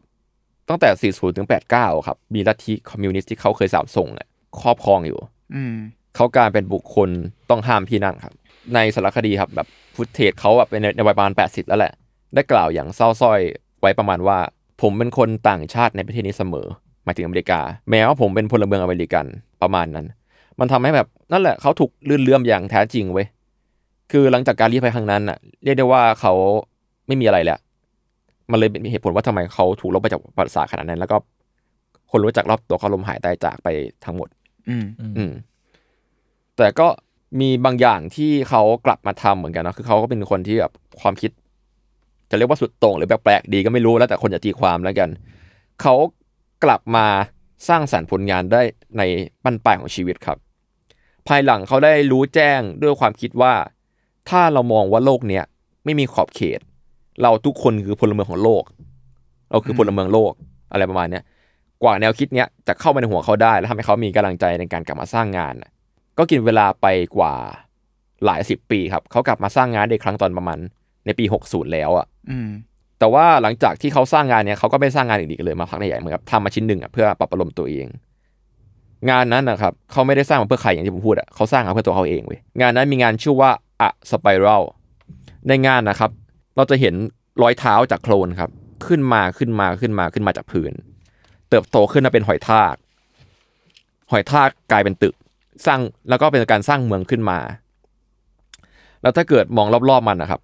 [0.69, 4.27] ตั้งแต่ 40 ถึง 89 ครับ มีลัทธิคอมมิวนิสต์ที่เขาเคยสาปส่งเนี่ย
[4.61, 5.19] ครอบครองอยู่
[5.55, 5.75] อืม
[6.15, 7.09] เขากลายเป็นบุคคล
[7.49, 8.34] ต้องห้ามที่นั่งครับ
[8.76, 11.93] ในสารคดีครับแบบฟุตเทจเขาแบบเป็นในในวัยประมาณ 80 แล้วแหละ
[12.36, 13.39] ได้กล่าวอย่างเศร้าสร้อย
[13.82, 14.38] ไว้ประมาณว่า
[14.82, 16.68] ผมเป็นคนต่างชาติในประเทศนี้เสมอ
[17.03, 17.59] หมายถึงอเมริกา
[17.89, 19.26] แม้ว่าผมเป็นพลเมืองอเมริกัน
[19.62, 20.05] ประมาณนั้น
[20.59, 23.28] มันทำให้แบบนั่นแหละเขาถูกลื่นเลื่อมอย่างแท้จริงเว้ย
[24.12, 26.34] คือหลังจากการลี้ภัยครั้งนั้นน่ะเรียกได้ว่าเขา
[27.07, 27.59] ไม่มีอะไรแล้ว
[28.51, 31.18] มันเลยเป็นเหตุผลว่าทำไมเขาถูกลบไปจากประวัติศาสตร์ขนาดนั้น แล้วก็
[32.12, 33.68] คนรู้จักรอบตัวเขาลมหายตายจากไป
[34.05, 34.30] ทั้งหมด
[34.70, 34.86] อืม
[35.18, 35.32] อืม
[36.57, 36.88] แต่ก็
[37.39, 40.71] มีบางอย่างที่เขากลับมาทำเหมือนกันนะคือเขาก็เป็นคนที่แบบ
[41.01, 41.32] ความคิด
[42.29, 45.09] จะเรียกว่าสุดโต่งหรือแปลกๆดีก็ไม่รู้แล้วแต่คนจะตีความแล้วกัน
[45.82, 45.95] เขา
[46.63, 47.05] กลับมา
[47.67, 48.61] สร้างสรรค์ผลงานได้
[48.97, 49.01] ใน
[49.43, 50.38] บั้นปลายของชีวิตครับ
[51.27, 53.53] ภายหลังเขาได้รู้แจ้งด้วยความคิดว่า
[54.29, 55.43] ถ้าเรามองว่าโลกเนี้ย
[55.86, 56.59] ไม่มีขอบเขต
[57.21, 58.63] เราทุกคนคือพลเมืองของโลก
[59.49, 60.32] เราคือพลเมืองโลก
[60.71, 61.23] อะไรประมาณเนี้ย
[61.84, 65.53] กว่าแนวคิดเนี้ยจะเข้ามาในหัวเขาได้ แล้วทำให้เขามีกำลังใจในการกลับมาสร้างงาน
[66.18, 66.88] ก็กินเวลาไป
[67.18, 67.34] กว่า
[68.26, 70.57] หลายสิบปีครับ เขากลับมาสร้างงานได้ครั้งตอนประมาณ
[71.05, 72.49] ในปี 60 แล้วอะอืม
[72.99, 77.88] แต่ว่าหลังจากที่เขาสร้างงานเนี้ยเขาก็ไม่สร้างงานอื่นอีกเลยมาพักใหญ่ๆเหมือนกับทำมาชิ้นหนึ่งอะเพื่อปรับประโลมตัวเอง
[79.09, 83.51] งานนั้นนะครับเขาไม่ได้สร้างมาเพื่อใครอย่างที่ผมพูดอะเขาสร้างมาเพื่อตัวเขาเองเว้ยงานนั้นมีงานชื่อว่า
[83.82, 84.64] อะสไปรัล
[85.47, 86.12] ในงานนะครับ
[86.55, 86.95] เราจะเห็น
[87.41, 88.49] รอยเท้าจากโคลนครับ
[88.88, 90.74] ขึ้นมาขึ้นมาขึ้นมาขึ้นมาจากพื้น
[91.49, 92.76] เติบโตขึ้นมาเป็นหอยทาก
[94.12, 95.16] หอยทากกลายเป็นตึก
[95.65, 95.79] สร้าง
[96.09, 97.39] แล้วก็เป็นการสร้างเมืองขึ้นมา
[99.01, 100.41] แล้วถ้าเกิดมองรอบๆมันนะครับ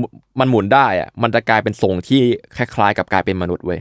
[0.00, 0.02] ม
[0.40, 2.20] มันหมุนได้อะมันจะกลายเป็นทรงที่
[2.56, 3.80] คล้ายๆ กับกลายเป็นมนุษย์เว้ย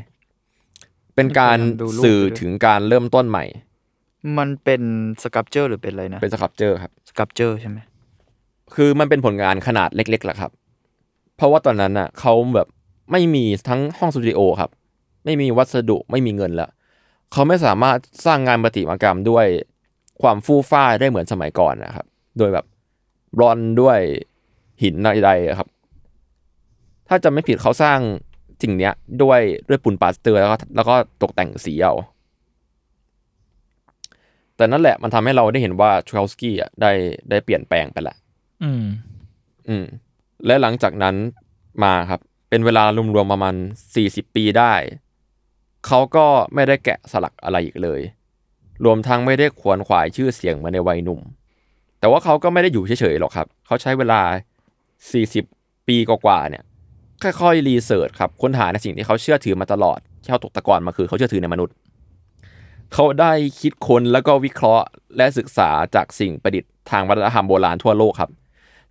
[1.15, 3.45] เป็นการดูรูปสื่อไปด้วยถึงการเริ่มต้นใหม่
[4.37, 4.81] มันเป็น
[5.23, 7.77] สครับเจอร์หรือเป็นอะไรนะ เป็นสครับเจอร์ครับสครับเจอร์ใช่ไหม
[8.75, 10.51] คือมันเป็นผลงานขนาดเล็กๆแหละครับ
[11.37, 12.67] เพราะว่าตอนนั้นน่ะเขาแบบ
[13.11, 14.71] ไม่มีทั้งห้องสตูดิโอครับ
[15.25, 16.69] ไม่มีวัสดุไม่มีเงินแล้ว
[17.31, 19.45] เขาไม่สามารถสร้างงานประติมากรรมด้วย
[20.23, 22.05] ความฟู่ฟ้ายได้เหมือนสมัยก่อนนะครับ
[22.37, 22.65] โดยแบบ
[23.39, 23.99] รอนด้วย
[24.83, 25.67] หินใดๆอะครับ
[27.07, 27.99] ถ้าจะไม่ผิดเขาสร้าง
[28.61, 31.93] สิ่งเนี้ย ด้วยด้วยปูนปาสเตอร์แล้วก็แล้วก็ตกแต่งสีเอา
[34.55, 36.91] แต่นั่นแหละมันทำให้เราได้เห็นว่าทรลสกี้อะได้
[37.29, 38.15] ได้เปลี่ยนแปลงไปละ
[38.63, 38.83] อืม
[39.67, 39.85] อืม
[40.45, 41.15] และหลังจากนั้น
[41.83, 42.83] มาครับ เป็นเวลา
[43.15, 43.55] รวมๆประมาณ
[43.95, 44.73] สี่สิบปีได้
[45.85, 48.01] เขาก็ไม่ได้แกะสลักอะไรอีกเลย
[48.85, 51.19] รวมทั้งไม่ได้ขวนขวายชื่อเสียงมือนในวัยหนุ่ม
[51.99, 54.21] แต่ว่าเขาก็ไม่ได้อยู่เฉยๆหรอกครับ เขาใช้เวลา
[55.11, 55.43] สี่สิบ
[55.87, 56.63] ปีกว่าๆเนี่ย
[57.23, 61.75] ค่อยๆรีเสิร์ชครับค้นหาในสิ่งที่เขาเชื่อถือมาตลอดที่เขาตกตะกอนมาคือเขาเชื่อถือในมนุษย์
[62.93, 64.85] เขาได้คิดค้นแล้วก็วิเคราะห์
[65.17, 68.31] และศึกษาจากสิ่งประดิษฐ์ทางวัฒนธรรมโบราณทั่วโลกครับ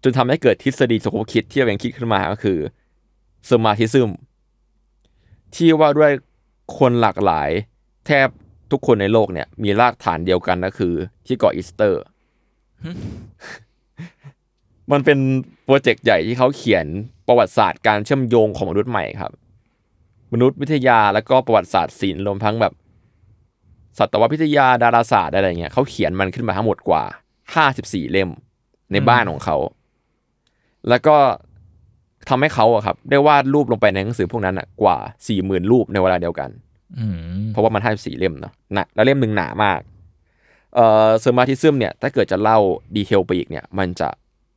[0.02, 2.58] จนทำให้เกิดทฤษฎีสมคบคิดที่เรายังคิดขึ้นมาก็คือ
[3.50, 4.10] สมาธิซึม
[5.54, 6.12] ที่ว่าด้วย
[6.78, 7.50] คนหลากหลาย
[8.06, 8.28] แทบ
[8.72, 10.94] ทุกคนในโลกเนี่ย มีรากฐานเดียวกันก็คือ
[11.26, 12.02] ที่เกาะอีสเตอร์
[14.92, 15.18] มันเป็น
[15.64, 16.86] โปรเจกต์ใหญ่ที่เขาเขียน
[17.26, 19.32] ประวัติศาสตร์การเชื่อมโยงของมนุษย์ใหม่ครับ
[20.32, 22.72] มนุษยวิทยาแล้วก็ประวัติศาสตร์ศิลป์รวมทั้งแบบ
[23.98, 27.02] สัตววิทยาดาราศาสตร์อะไรเงี้ยเขาเขียนมันขึ้นมาทั้งหมดกว่า
[27.58, 28.30] 54เล่ม
[28.92, 29.56] ในบ้านของเขา
[30.88, 31.16] แล้วก็
[32.28, 34.96] ทำให้เขาอะครับ ได้วาดรูปลงไปในหนังสือพวกนั้นอะกว่า
[35.34, 36.71] 40,000รูปในเวลาเดียวกันอืม
[37.52, 39.80] เพราะว่ามัน54เล่มเนาะหนะแล้วเล่มหนึ่งหนามาก
[40.74, 42.58] เอ่อเซอร์มาทิซึมเนี่ย ถ้าเกิดจะเล่า
[42.96, 44.08] ดีเทลไปอีกเนี่ย มันจะ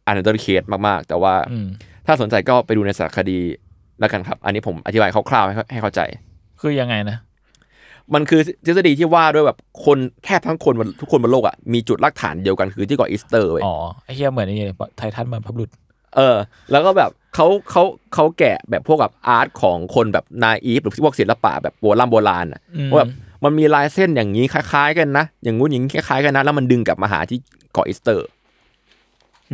[0.06, 1.68] อันเดอร์เคสมาก ๆ แต่ว่าอืม
[2.06, 3.40] ถ้าสนใจก็ไปดูในสารคดี
[4.00, 6.02] แล้วกันครับ อันนี้ผมอธิบายคร่าวๆให้ให้เข้าใจ
[6.62, 7.18] คือยังไงนะ
[8.14, 14.56] มันคือทฤษฎีที่ว่าด้วยแบบคนแทบทั้งคนบนทุกคนบนโลกอะมีจุดรากฐานเดียวกันคือที่เกาะอีสเตอร์เว้ยอ๋อไอ้เฮียเหมือนไอ้
[14.98, 15.70] ไททันเหมือนพับลุด
[16.16, 16.38] เออ
[16.72, 23.12] แล้วก็แบบเขาเขาเขาแกะแบบพวกแบบอาร์ตของคนแบบนาอีฟหรือพวกศิลปะแบบโบราณโบราณอะอืมว่าแบบ
[23.44, 27.38] มันมีลายเส้นอย่างนี้คล้าย ๆ กันนะ อย่างงู้นอย่างนี้คล้ายๆกันนะ แล้วมันดึงกลับมาหาที่
[27.74, 28.28] เกาะอีสเตอร์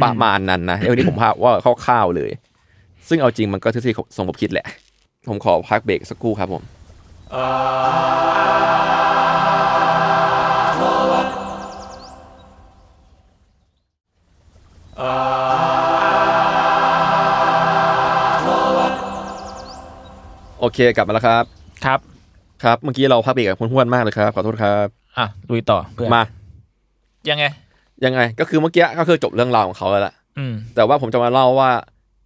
[0.04, 1.52] ประมาณนั้นนะเดี๋ยวนี้ผมพาว่า
[1.86, 2.32] คร่าวๆเลย
[3.08, 4.68] ซึ่งเอาจริงมันก็ทฤษฎีสมคบคิดแหละ
[5.28, 6.64] ผมขอพักเบรกสักครู่ครับผม
[20.62, 21.44] โอเคกลับมาแล้วครับ
[21.86, 22.00] ครับ
[22.64, 24.88] ครับ เมื่อกี้เราพักเบรกกับคุณห้วนมากเลยครับ ขอโทษครับ
[25.18, 26.24] อะลุยต่อเพื่อนมา
[27.30, 27.46] ยังไง
[28.06, 31.72] ยังไง ก็คือเมื่อกี้ก็คือจบเรื่องราวของเขาแล้วล่ะอืม แต่ว่าผมจะมาเล่าว่า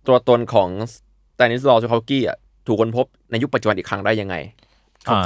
[0.07, 0.95] ตัวตนของส
[1.36, 4.36] แตนิสลอว์ชูคากี้อะถูกค้นพบในยุคปัจจุบันอีกครั้งได้ยังไง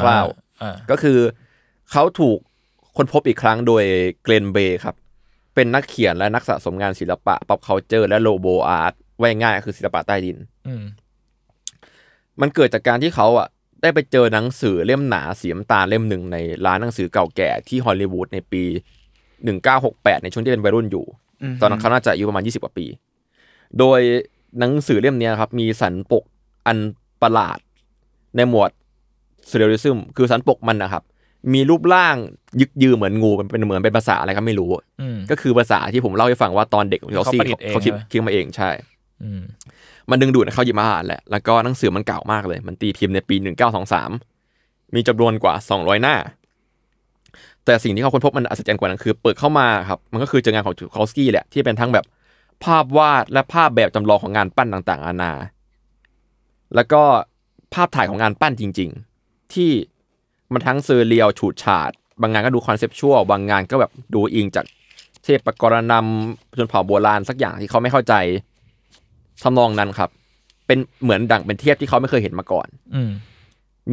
[0.01, 0.26] คร่าว
[0.62, 1.18] อ่า ๆก็คือ
[1.91, 2.38] เขาถูก
[2.97, 3.84] ค้นพบอีกครั้งโดย
[4.24, 4.95] Glenn Bray ครับ
[5.55, 10.38] เป็นนักเขียนและนักสะสมงานศิลปะ pop culture และ lowbrow art ไว้ง่ายๆคือศิลปะใต้ดิน
[10.68, 10.84] อืม
[12.42, 13.48] มันเกิดจากการที่เขาอะ
[13.82, 18.64] ได้ไปเจอหนังสือเล่มหนาสีน้ำตาลเล่มหนึ่งในร้านหนังสือเก่าแก่ที่ฮอลลีวูดในปี
[19.44, 21.06] 1968ในช่วงที่เป็นวัยรุ่นอยู่
[21.62, 22.86] ตอนนั้นเขาน่าจะอายุประมาณ20กว่าปี
[23.80, 24.00] โดย
[24.60, 26.24] หนังสือเล่มเนี้ยครับมีสันปก
[26.68, 26.78] อัน
[27.22, 27.60] ประหลาด
[28.36, 28.72] ในหมวด
[29.50, 31.04] s เ r เ a ลิซึมคือสันปกมันนะครับ
[31.54, 32.16] มีรูปร่าง
[32.62, 34.70] ยึกยือเหมือนงูมันเป็นเหมือนเป็นภาษาอะไรก็ไม่รู้
[35.02, 38.70] อืมก็คือภาษาที่ผมเล่าให้ฟังว่าตอนเด็กเขาเขาซีประดิษฐ์เองเขาคิดใช่ไหมคิดมาเองใช่
[39.24, 39.30] อื
[40.10, 43.36] มันดึงดูดให้เขาหยิบมาอ่านแหละ แล้วก็หนังสือมันเก่ามากเลย มันตีพิมพ์ในปี
[44.16, 46.16] 1923 มีจำนวนกว่า 200 หน้า
[47.66, 52.05] แต่สิ่งที่เขาค้นพบมันอัศจรรย์กว่านั้นคือ เปิดเข้ามาครับ มันก็คือเจองานของจูคอสกี้แหละ ที่เป็นทั้งแบบ
[52.64, 55.32] ภาพวาดและภาพแบบจำลองของงานปั้นต่างๆนานา
[56.76, 57.01] แล้วก็
[57.74, 58.89] ภาพถ่ายของงานปั้นจริง
[59.22, 59.72] ๆ ที่
[60.53, 61.91] มันทั้ง surreal ฉูดฉาด
[62.22, 64.66] บางงานก็ดู conceptual บางงานก็แบบดูอิงจาก
[65.24, 68.14] เทพประจำชนเผ่าโบราณสักอย่างที่เขาไม่เข้าใจ
[69.44, 70.10] ทำนองนั้นครับ
[70.68, 73.10] เป็นเหมือนดั่งเป็นเทียบที่เขาไม่เคยเห็นมาก่อน อืม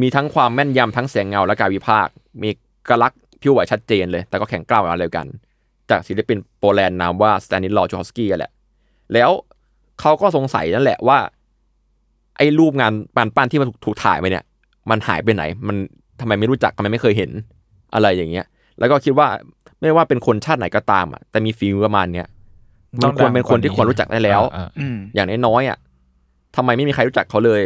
[0.01, 2.49] มีทั้งความแม่นยำทั้งแสงเงาและการวิพากษ์มีเอ
[2.89, 5.27] กลักษณ์พลิ้วไหวชัดเจนเลย แต่ก็แข็งกร้าวอะไรกัน
[5.89, 8.51] จากศิลปินโปแลนด์นามว่าสแตนิสลอว์ชูคาลสกี้แหละ
[9.13, 9.29] แล้ว
[9.99, 11.19] เขาก็สงสัยนั่นแหละว่า
[12.37, 14.45] ไอ้รูปงานปานปั้นที่มันถูกถ่ายไปเนี่ย
[14.89, 15.75] มันหายไปไหน มัน
[16.19, 17.31] ทำไมไม่รู้จักทำไมไม่เคยเห็น
[17.93, 18.45] อะไรอย่างเงี้ย
[18.79, 19.27] แล้วก็คิดว่า
[19.81, 22.27] ไม่ว่าเป็นคนชาติไหนก็ตามอะแต่มีฝีมือประมาณเนี้ย
[23.03, 25.77] มันควรเป็นคนที่ควรรู้จักได้แล้วอ่าอืมอย่างน้อยๆอะ
[26.55, 27.61] ทำไมไม่มีใครรู้จักเขาเลย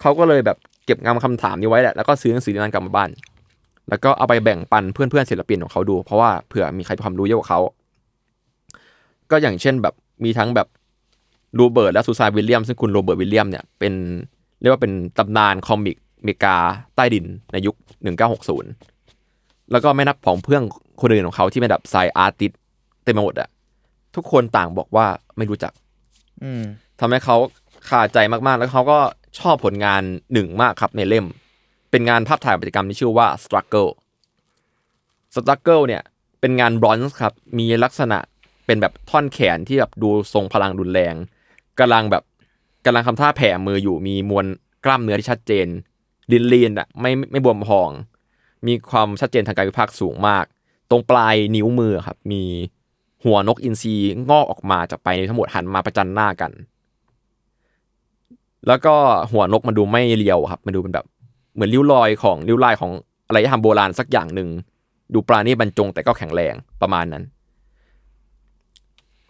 [0.00, 0.56] เขาก็เลยแบบ
[0.86, 3.10] เก็บงำคำถามนี้ไว้แหละแล้วก็ซื้อหนังสือนั้นกลับมาบ้าน
[3.88, 7.60] แล้วก็เอาไปแบ่งปันเพื่อนๆศิลปินของเขาดู เพราะว่าเผื่อมีใครความรู้เยอะกว่าเขา
[9.30, 9.94] ก็อย่างเช่นแบบ
[10.24, 10.68] มีทั้งแบบ
[11.56, 13.94] โรเบิร์ตและซูซานวิลเลียม ซึ่งคุณโรเบิร์ตวิลเลียมเนี่ยเป็น
[14.60, 16.56] เรียกว่าเป็นตำนาน comic อเมริกา
[16.96, 17.74] ใต้ดินในยุค
[18.52, 20.62] 1960 แล้วก็ไม่นับผองเพื่อน
[21.00, 22.52] คนอื่นของเขาที่เป็นแบบสาย artist
[23.04, 23.48] เต็มไปหมดอะ
[24.18, 25.06] ทุกคนต่างบอกว่า
[25.36, 25.72] ไม่รู้จัก
[26.42, 26.62] อืม
[27.00, 27.36] ทำให้เขา
[27.88, 28.98] คาใจมากๆ แล้วเขาก็
[29.38, 30.02] ชอบผลงาน
[30.32, 31.26] หนึ่งมากครับในเล่ม
[31.90, 33.90] เป็นงานภาพถ่ายกิจกรรมที่ชื่อว่า Struggle
[35.34, 36.02] Struggle เนี่ย
[36.40, 38.18] เป็นงานบรอนซ์ครับ มีลักษณะ
[38.66, 41.14] เป็นแบบท่อนแขนที่แบบดูทรงพลังรุนแรง
[41.80, 42.22] กำลังแบบ
[42.86, 44.46] กำลังทำท่าแผ่มืออยู่มีมวล
[44.84, 45.66] กล้ามเนื้อที่ชัดเจน
[46.32, 47.90] ลินลีนอะไม่ไม่ไม่บวมพอง
[48.66, 50.44] มีความชัดเจนทางการวิพากษ์สูงมาก
[50.90, 52.42] ตรงปลายนิ้วมือครับ มี
[53.24, 53.94] หัวนกอินทรี
[54.30, 56.52] งอกออกมาจากปลายนิ้วทั้งหมดหันมาประจันหน้ากัน
[58.66, 58.94] แล้วก็
[59.32, 61.06] หัวนกมันดูไม่เรียวครับ มันดูเป็นแบบ
[61.54, 62.92] เหมือนริ้วรอยของริ้วลายของ
[63.26, 64.48] อะไรที่ทำโบราณสักอย่างหนึ่ง
[65.14, 67.24] ดูปราณีตบรรจงแต่ก็แข็งแรงประมาณนั้น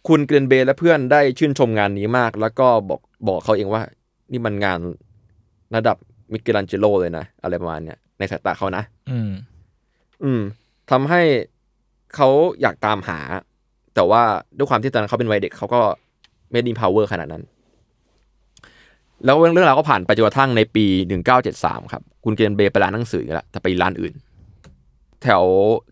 [0.08, 3.82] คุณเกลนเบรย์และเพื่อนได้ชื่นชมงานนี้มาก แล้วก็บอกบอกเขาเองว่า
[4.32, 4.78] นี่มันงาน
[5.74, 5.96] ระดับ
[6.32, 9.30] มิเกลันเจโลเลยนะ อะไรประมาณเนี้ยในสายตาเขานะ อืม
[10.24, 10.42] อืม
[10.90, 11.22] ทำให้
[12.14, 12.28] เขา
[12.60, 13.18] อยากตามหา
[13.98, 14.22] แต่ว่า
[14.58, 15.80] ด้วยความที่ตอนนั้นเขาเป็นวัยเด็กเขาก็
[16.50, 17.42] ไม่มี power ขนาดนั้น
[19.24, 20.84] แล้วเรื่องราวก็ผ่านไปจนกระทั่งในปี
[21.38, 24.14] 1973 ครับ คุณเกลนเบรย์ไปร้านหนังสืออีกแล้วแต่ไปร้านอื่น
[25.22, 25.42] แถว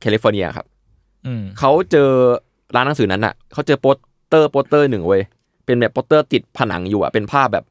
[0.01, 0.67] แคลิฟอร์เนียครับ
[1.27, 2.11] อืมเขาเจอ
[2.77, 3.97] ร้านหนังสือนั้นอะเขาเจอโปส
[4.29, 5.23] เตอร์โปสเตอร์หนึ่งเว้ย
[5.65, 7.65] เป็นแบบโปสเตอร์ติดผนังอยู่อะเป็นภาพแบบ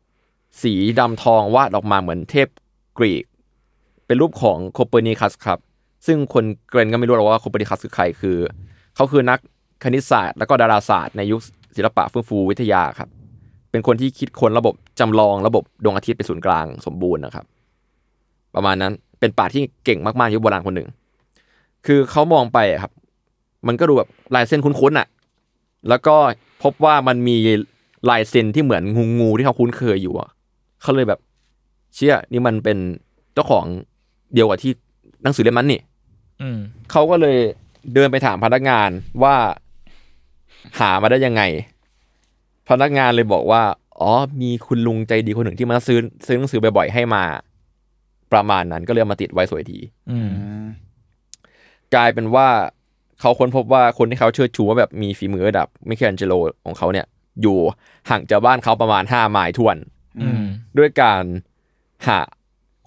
[0.62, 2.48] สีดำทองวาดออกมาเหมือนเทพ
[2.98, 3.24] กรีก
[4.06, 5.60] เป็นรูปของโคเปอร์นิคัสครับ
[6.06, 8.38] ซึ่งคุณเกลนก็ไม่รู้หรอกว่าโคเปอร์นิคัสคือใครคือ
[8.96, 9.40] เขาคือนัก
[9.84, 11.42] คณิตศาสตร์ แล้วก็ดาราศาสตร์ในยุค
[11.76, 13.10] ศิลปะเฟื่องฟูวิทยาครับ
[13.72, 17.46] เป็นคนที่คิดค้นระบบจำลองระบบดวงอาทิตย์เป็นศูนย์กลางสมบูรณ์นะครับ
[18.56, 20.90] ประมาณนั้นเป็นป่าชญ์ที่เก่งมากๆยุคโบราณคนหนึ่ง
[21.86, 22.92] คือเขามองไปอะครับ
[23.68, 25.08] มันก็ดูแบบลายเส้นคุ้นๆอะ
[25.90, 26.16] แล้วก็
[26.64, 27.38] พบว่ามันมี
[28.10, 30.30] ลายเส้นที่เหมือนงูงูๆที่เขาคุ้นเคยอยู่อะ
[30.82, 31.20] เขาเลยแบบ
[31.96, 32.78] เชื่อนี่มันเป็น
[33.34, 33.66] เจ้าของ
[34.34, 34.72] เดียวกับที่
[35.24, 35.82] หนังสือเล่มนั้นนี่
[36.42, 36.58] อืม
[36.92, 37.38] เขาก็เลย
[37.94, 38.90] เดินไปถามพนักงาน
[39.24, 39.36] ว่า
[40.80, 41.42] หามาได้ยังไง
[42.70, 43.64] พนักงานเลยบอกว่า
[44.00, 44.12] อ๋อ
[44.42, 47.24] มีคุณลุงใจดีคนหนึ่งที่มาซื้อซื้อหนังสือบ่อยๆให้มา
[48.34, 49.80] ประมาณนั้นก็เลยเอามาติดไว้สวยที
[50.12, 50.20] อื
[50.62, 50.64] ม
[51.96, 52.48] กลายเป็นว่า
[53.20, 56.34] เขาค้นพบว่าคนที่เขาเชิดชูว่าแบบมีฝีมือระดับมิเคลแองเจโล
[56.66, 57.06] ของเขาเนี่ย
[57.42, 57.58] อยู่
[58.10, 59.78] ห่างจากบ้านเขาประมาณห้าไมล์ทวน
[60.22, 60.44] อืม
[60.78, 61.24] ด้วยการ
[62.08, 62.20] หา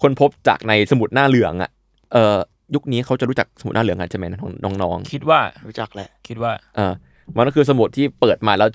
[0.01, 1.71] ค้นพบจากในสมุดหน้าเหลือง อะ
[2.13, 2.37] เออ
[2.75, 4.25] ยุคนี้เขาจะรู้จักสมุดหน้าเหลืองกันใช่ไหม
[4.63, 6.93] น้องๆคิดว่ารู้จักแหละ คิดว่า เออ
[7.37, 8.69] มันก็คือสมุดที่เปิดมาแล้ว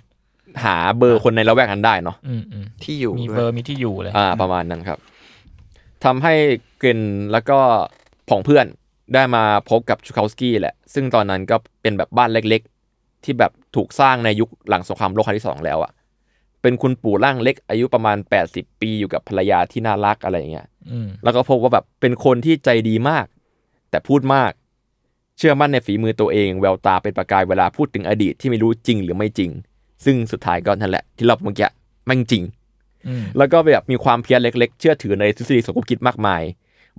[0.64, 4.98] หาเบอร์คนในละแวกนั้นได้เนาะอืมอืมที่อยู่มีด้วยเบอร์มีที่อยู่เลย อ่า ประมาณนั้นครับ
[6.04, 6.34] ทำให้
[6.78, 7.00] เกรน
[7.32, 7.58] แล้วก็
[8.28, 8.66] ผองเพื่อน
[9.14, 15.92] ได้มาพบกับชูคาวสกี้แหละ ซึ่งตอนนั้นก็เป็นแบบบ้านเล็กๆ ที่แบบถูกสร้างในยุคหลังสงครามโลกครั้งที่สองแล้วอะ
[16.62, 18.16] เป็นคุณปู่ร่างเล็กอายุประมาณ
[18.48, 23.26] 80 ปีอยู่กับภรรยาที่น่ารักอะไรอย่างเงี้ยอืมแล้วก็พบว่าแบบเป็นคนที่ใจดีมาก
[23.90, 24.52] แต่พูดมาก
[25.38, 29.50] เชื่อมั่นในฝีมือตัวเองแววตาเป็นประกายเวลาพูดถึงอดีตที่ไม่รู้จริงหรือไม่จริง
[30.04, 31.68] ซึ่งสุดท้ายก็นั่นแหละ ที่เราเมื่อกี้
[32.06, 32.44] แม่งจริง
[33.06, 36.42] อืมแล้วก็แบบมีความเพียรเล็ก ๆ เชื่อถือในทฤษฎีสมคบคิดมากมาย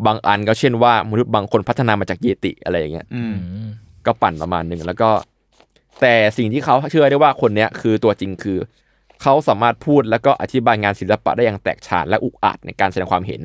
[0.05, 3.69] บางอันก็เช่นว่ามนุษย์บางคนพัฒนามาจากเยติอะไรอย่างเงี้ยอืมอืม
[4.05, 5.09] ก็ปั่นประมาณหนึ่งแล้วก็
[6.01, 8.57] แต่สิ่งที่เขาเชื่อได้ว่าคนเนี้ยคือตัวจริงคือ
[9.21, 13.41] เขาสามารถพูดแล้วก็อธิบายงานศิลปะได้อย่างแตกฉานและอุกอาจในการแสดงความเห็น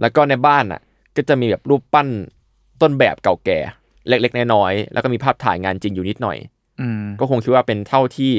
[0.00, 0.80] แล้วก็ในบ้านน่ะ
[1.16, 2.08] ก็จะมีแบบรูปปั้น
[2.82, 3.58] ต้นแบบเก่าแก่
[4.08, 6.38] เล็กๆน้อยๆแล้วก็มีภาพถ่ายงานจริงอยู่นิดหน่อย
[6.80, 8.32] อืมก็คงคิดว่าเป็นเท่าที่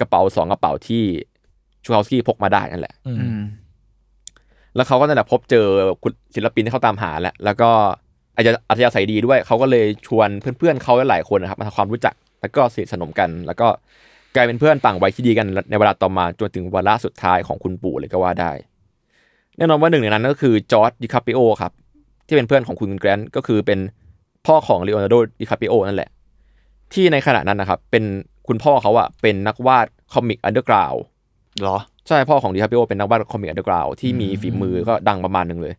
[0.00, 1.02] กระเป๋าสองกระเป๋าที่
[1.84, 3.42] ชูคาวสกี้พกมาได้นั่นแหละอือืมม
[4.76, 5.66] แล้วเขาก็นั่นแหละพบเจอ
[6.02, 7.70] คุณศิลปินที่เขาตามหาแหละแล้วก็
[8.34, 13.68] อาจจะอัธยาศัยดีด้วย เขาก็เลยชวนเพื่อนๆเขาหลายๆคนนะครับมาทำความรู้จัก แล้วก็สนิทสนมกัน แล้วก็
[14.34, 18.52] กลายเป็นเพื่อนต่างวัยที่ดีกันในเวลาต่อมาจนถึงวาระสุดท้ายของคุณปู่เลยก็ว่าได้
[19.56, 21.72] แน่นอนว่าหนึ่งในนั้นก็คือจอร์จดิคาปริโอครับ
[22.26, 23.78] ที่เป็นเพื่อนของคุณแกรนต์ก็คือเป็น
[24.46, 26.10] พ่อของเลโอนาร์โดดิคาปริโอนั่นแหละ
[26.92, 28.04] ที่ในขณะนั้นนะครับ เป็น
[28.48, 30.94] คุณพ่อเขาอะเป็นนักวาด comic underground
[31.62, 31.78] เหรอ
[32.08, 35.74] ใช่พ่อของดิคาปริโอเป็นนักวาด comic underground ที่มีฝีมือก็ดังประมาณหนึ่งเลย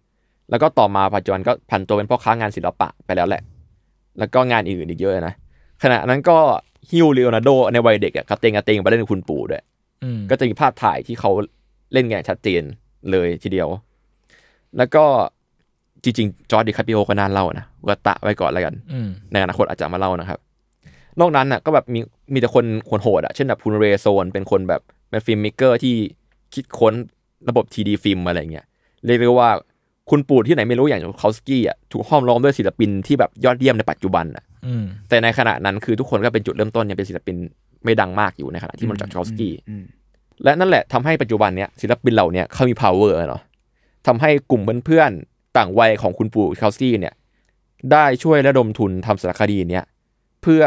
[0.49, 3.41] แล้วก็ต่อมาปัจจุบันก็ผันตัวเป็นพ่อค้างานศิลปะไปแล้วแหละ
[4.19, 5.33] แล้วก็งานอื่นอีกเยอะนะ
[5.83, 6.37] ขณะนั้นก็
[6.89, 9.63] หิ้วเลโอนาร์โดในวัยเด็กอะกระเตงกระเตงไปเล่นกับคุณปู่ด้วย
[10.03, 11.31] อืมก็จะมีภาพถ่ายที่เขา
[11.93, 12.61] เล่นกันอย่างชัดเจน
[13.11, 13.69] เลยทีเดียว
[14.77, 15.05] แล้วก็
[16.03, 20.39] จริงๆจอร์จดิคาปริโอก็น่าเล่านะก็แตะไว้ก่อนแล้วกันอืมในอนาคตอาจจะมาเล่านะครับ
[21.19, 21.99] นอกนั้นน่ะก็แบบมี
[22.33, 25.95] มีแต่คนคนโหดอะเช่นแบบคุณเรโซนเป็นคนแบบเป็น filmmaker ที่
[26.53, 26.93] คิดค้น
[27.49, 28.65] ระบบทีดีฟิล์มอะไรเงี้ย
[29.05, 29.51] เรียกได้ว่า
[30.09, 37.35] คุณปู่ที่ไหนไม่รู้อย่างชูคาลสกี้อะถูกห้อมล้อมด้วยศิลปินที่แบบยอดเยี่ยมในปัจจุบันอะอืมแต่ในขณะนั้นคือทุกคนก็เป็นจุดเริ่มต้นเนี่ยเป็นศิลปิน
[37.83, 39.83] ไม่ดังมากอยู่ในขณะที่มันจากคาสกี้อืม
[40.43, 43.41] และนั่นแหละทำให้ปัจจุบันเนี้ยศิลปินเหล่าเนี้ยเขามี power เนาะ
[44.07, 47.13] ทำให้กลุ่มเพื่อนๆ ต่างวัยของคุณปู่คาสกี้เนี่ย
[47.91, 49.85] ได้ช่วยระดมทุนทำสารคดีเนี้ย
[50.41, 50.63] เพื่อ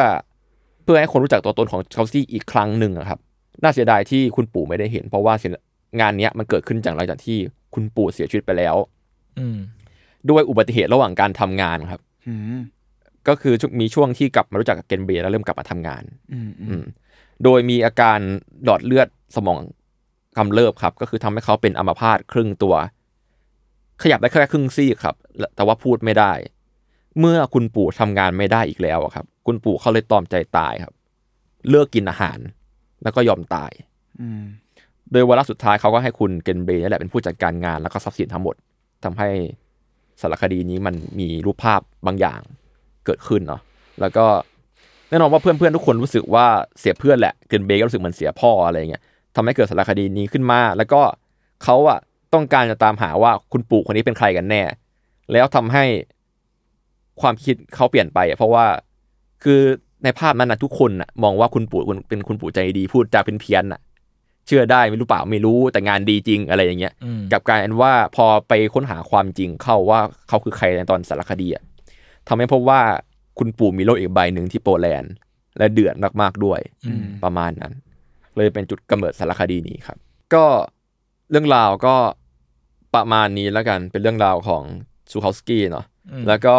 [0.85, 3.19] เพื่อให้คนรู้จักตัวตนของคาสกี้อีกครั้งหนึ่งอะครับ
[3.63, 5.57] น่าเสียดายที่คุณปู่ไม่ได้เห็น เพราะว่าศิล
[6.01, 7.39] งานเนี้ยมันเกิดขึ้นจากหลังจากที่
[7.75, 8.77] คุณปู่เสียชีวิตไปแล้ว
[9.39, 9.59] อืม
[10.31, 12.59] ด้วยอุบัติเหตุระหว่างการทำงานครับอืม
[13.29, 16.85] ก็คือมีช่วงที่กลับมารู้จักกับเกนเบย์แล้วเริ่มกลับมาทำงาน อืมอือืมม
[17.45, 18.19] โดยมีอาการ
[18.65, 19.59] หลอดเลือดสมอง
[20.37, 22.75] กำเริบครับ ก็คือทำให้เขาเป็นอัมพาตครึ่งตัว
[24.03, 25.15] ขยับได้แค่ครึ่งซี่ครับ
[25.57, 26.33] แต่ว่าพูดไม่ได้
[27.21, 30.95] เมื่อคุณปู่ทำงานไม่ได้อีกแล้วอะครับ คุณปู่เขาเลยตอมใจตายครับ
[31.71, 32.39] เลิกกินอาหาร
[33.03, 33.71] แล้วก็ยอมตาย
[34.21, 34.43] อืม
[35.13, 38.55] โดยวาระสุดท้ายเขาก็ให้คุณเกนเบย์นี่แหละเป็นผู้จัดการงานแล้วก็ทรัพย์สินทั้งหมด
[39.05, 39.29] ทำให้
[40.21, 42.41] สารคดีนี้มันมีรูปภาพบางอย่าง
[43.07, 43.61] เกิดขึ้นเนาะ
[44.01, 44.25] แล้วก็
[45.11, 46.47] แน่นอนว่าเพื่อนๆทุกคนรู้สึกว่า
[46.81, 49.03] เสียเพื่อนแหละเกนเบย์ก็รู้สึกเหมือนเสียพ่ออะไรเงี้ย
[49.37, 51.01] ทำให้เกิดสารคดีนี้ขึ้นมา แล้วก็
[51.65, 51.99] เขาอะ
[52.37, 54.63] ต้องการจะตามหาว่าคุณปู่คนนี้เป็นใครกันแน่
[55.33, 55.85] แล้วทำให้
[57.21, 58.67] ความคิดเขาเปลี่ยนไปอะเพราะว่า
[59.45, 59.61] คือ
[60.05, 63.81] ในภาพนั้นนะทุกคนน่ะมองว่าคุณปู่เป็นคุณปู่ใจดีพูดจาเป็นเพี้ยนๆน่ะ
[64.47, 71.63] เชื่อได้ไม่รู้เปล่าไม่รู้แต่งานดีจริงอะไรอย่างเงี้ยอืมกลับกลายเป็นว่าพอไปค้นหาความจริงเข้าว่าเขาคือใครในตอนสารคดีอะ
[72.29, 72.81] ทำให้พบว่า
[73.39, 75.13] คุณปู่มีโรคอีกใบหนึ่งที่โปแลนด์
[75.59, 77.73] และเดือดมากๆด้วยอืมประมาณนั้น
[78.37, 79.99] เลยเป็นจุดกำเนิดสารคดีนี้ครับ
[80.35, 80.45] ก็
[81.31, 81.95] เรื่องราวก็
[82.97, 84.63] ประมาณนี้แล้วกันเป็นเรื่องราวของ
[85.11, 86.57] ซูคาสกี้เนาะอืมแล้วก็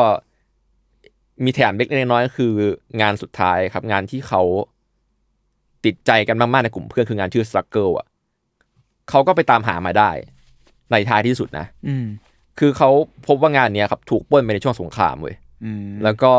[1.44, 2.54] มีแถมเล็กๆน้อยๆก็คือ
[3.02, 4.42] งานสุดท้ายครับ งานที่เขา
[5.86, 8.08] ติดใจกันมาก ๆ ในกลุ่มเพื่อนคืองานชื่อ Struggle อะ
[9.10, 10.10] เขาก็ไปตามหามาได้
[10.92, 12.06] ในท้ายที่สุดนะ อืม
[12.60, 12.90] คือเขา
[13.28, 16.34] พบว่างานเนี้ยครับ ถูกปล้นไปในช่วงสงครามเว้ยอืมแล้วก็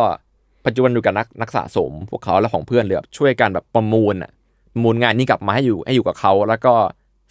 [0.67, 4.31] ปัจจุบันอยู่กับนักนักสะสม พวกเขาและของเพื่อนเลยแบบช่วยกันแบบประมูลอะ
[4.73, 6.75] ประมูลงานนี้กลับมาให้อยู่ให้อยู่กับเขา แล้วก็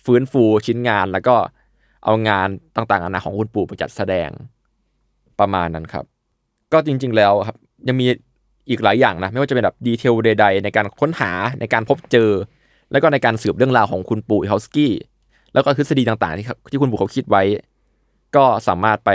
[0.06, 1.36] ฟื้นฟูชิ้นงานแล้วก็
[2.08, 4.30] เอางานต่างๆนานาของคุณปู่ไปจัดแสดง
[5.40, 6.06] ประมาณนั้นครับ
[6.74, 8.08] ก็จริง ๆ แล้วครับ ยังมี
[8.70, 12.30] อีกหลายอย่างนะ ไม่ว่าจะเป็นแบบดีเทลใดๆในการค้นหาในการพบเจอ
[12.92, 14.94] แล้วก็ในการสืบเรื่องราวของคุณปู่เฮาสกี้
[15.54, 17.44] แล้วก็ทฤษฎีต่างๆที่เขาที่คุณปู่เขาคิดไว้
[18.36, 19.12] ก็สามารถไป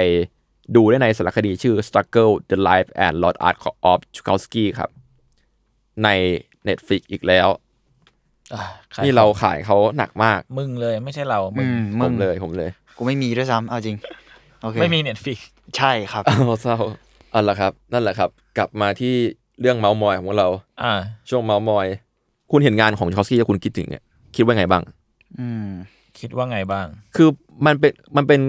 [0.77, 3.57] ดูได้ในสารคดีชื่อ Struggle the Life and Lost Art
[3.91, 4.91] of Chukowski ครับ
[6.05, 6.09] ใน
[6.69, 7.49] Netflix อีกแล้ว
[8.53, 8.63] อะ
[8.97, 13.97] ขยนี่เราขายเขาหนักมาก มึงเลยไม่ใช่เรา มึอืงมผมึงมเลยผมเลย กูไม่มีด้วยซ้ำเอาจริง
[14.63, 15.39] โอเคไม่มีเน็ตฟิก
[15.77, 16.77] ใช่ครับเอาเศร้า
[17.33, 19.15] เอันละครับ นั่นแหละครับ กลับมาที่
[19.61, 20.49] เรื่องเมาส์มอยของเรา
[20.83, 20.93] อ่า
[21.29, 21.87] ช่วงเมาส์มอย
[22.51, 24.03] คุณเห็นงานของชอสกี้แล้วคุณคิดถึงเนี่ย
[24.37, 24.83] คิดว่าไงบ้าง
[25.39, 25.67] อืม
[26.19, 26.87] คิดว่าไงบ้าง
[27.17, 27.29] คือ
[27.67, 28.41] มันเป็นมันเป็น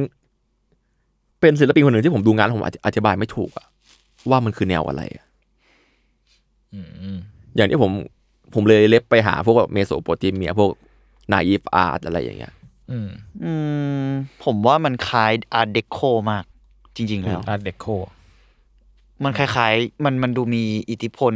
[1.41, 3.67] เป็นศิลปินคนหนึ่งที่ผมดูงานแล้วผมอธิอธิบายไม่ถูกอะ
[4.29, 5.25] ว่ามันคือแนวอะไรอะ
[6.73, 7.17] อืมอืม
[7.55, 7.91] อย่างที่ผม
[8.53, 10.71] ผมเลยเล็บไปหาพวกเมโสโปเตเมียพวก
[11.31, 12.53] naive art อะไรอย่างเงี้ย
[12.91, 13.09] อืม
[13.43, 13.53] อื
[14.05, 14.09] ม
[14.43, 15.97] ผมว่ามันคล้าย Art Deco
[16.31, 16.43] มาก
[16.95, 17.85] จริง ๆ แล้ว Art Deco
[19.23, 21.33] มันคล้ายๆ มันมันดูมีอิทธิพล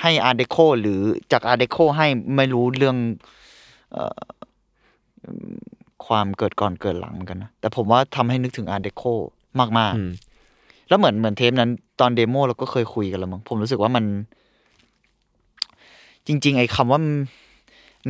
[0.00, 1.00] ให้ Art Deco หรือ
[1.32, 2.06] จาก Art Deco ให้
[2.36, 2.96] ไม่รู้เรื่อง
[3.92, 4.20] เอ่อ
[6.06, 9.02] ความเกิดก่อนเกิดหลังเหมือนกันนะ แต่ผมว่าทำให้นึกถึง Art Deco
[9.58, 11.70] มากอืมๆแล้วเหมือนเหมือนเทปนั้น
[12.00, 14.04] ตอนเดโมเราก็เคยคุยกันแล้วมั้งผมรู้สึกว่ามัน
[16.26, 17.00] จริง ๆ ไอ้คำว่า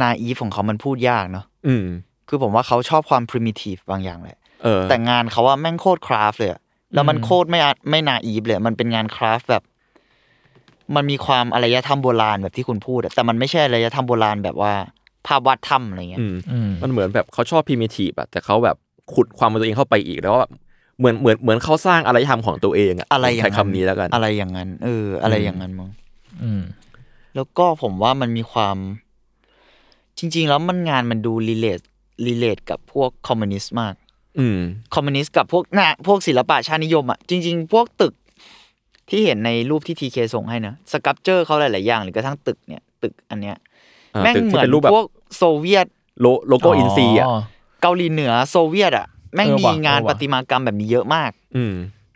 [0.01, 1.87] นาอีฟของเขามันพูดยากเนาะอืม
[2.29, 6.61] คือผมว่าเขาชอบความ primitive บางอย่างแหละเออแต่งานเขาว่าแม่งโคตรคราฟเลยอะ
[6.95, 9.63] แล้วมันโคตรไม่อะไม่นาอีฟเลย มันเป็นงานคราฟแบบ
[10.97, 14.73] มันมีความอารยธรรมโบราณแบบที่คุณพูดอะแต่มันไม่ใช่อารยธรรมโบราณแบบว่า
[15.27, 18.77] ภาพวาดถ้ำอะไรเงี้ยอืมอืมมันเหมือนแบบเขาชอบพิม i ทีฟอะแต่เขาแบบ
[19.15, 20.49] ขุดความเป็นตัวเองเข้าไปอีกแล้วว่า
[20.99, 25.91] เหมือนเหมือนเหมือนเขาสร้างอารยธรรมของตัวเองอะอะไรอย่างใช้นั้นคำนี้แล้วกัน อะไรอย่างนั้นเออ อะไรอย่างนั้นมึง
[26.43, 26.63] อืม
[27.35, 28.77] แล้วก็ผมว่ามันมีความ
[30.19, 31.81] จริง ๆ แล้วมันงานมันดูรีเลท
[32.27, 33.95] รีเลทกับพวกคอมมิวนิสต์มาก
[34.39, 34.61] อืม
[34.95, 38.15] คอมมิวนิสต์กับพวกน่ะพวกศิลปะชาตินิยมอะจริง ๆ พวกตึก
[39.11, 43.57] ที่เห็นในรูปที่ทีเคส่งให้นะสกับเจอร์เขาหลาย ๆ อย่างหรือกระทั่งตึกเนี่ย ตึกอันเนี้ย
[44.15, 45.07] อ่าแม่งตึกเหที่มือนเป็นรูปแบบพวก
[45.37, 45.87] โซเวียต
[46.21, 47.27] โลโลโก้อินซีอะ
[47.83, 51.75] เกาหลีเหนือโซเวียตอะแม่งเออมีว่ะงานเออปว่ะฏิมากรรมแบบนี้เยอะมาก อืม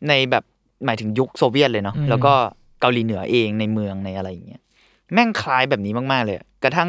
[0.08, 0.44] ในแบบ
[0.84, 2.32] หมายถึงยุคโซเวียตเลยเนาะอืมแล้วก็
[2.80, 4.62] เกาหลีเหนือเองในเมืองในอะไรอย่างเงี้ย
[5.12, 6.88] แม่งคล้ายแบบนี้มาก ๆ เลยอะกระทั่ง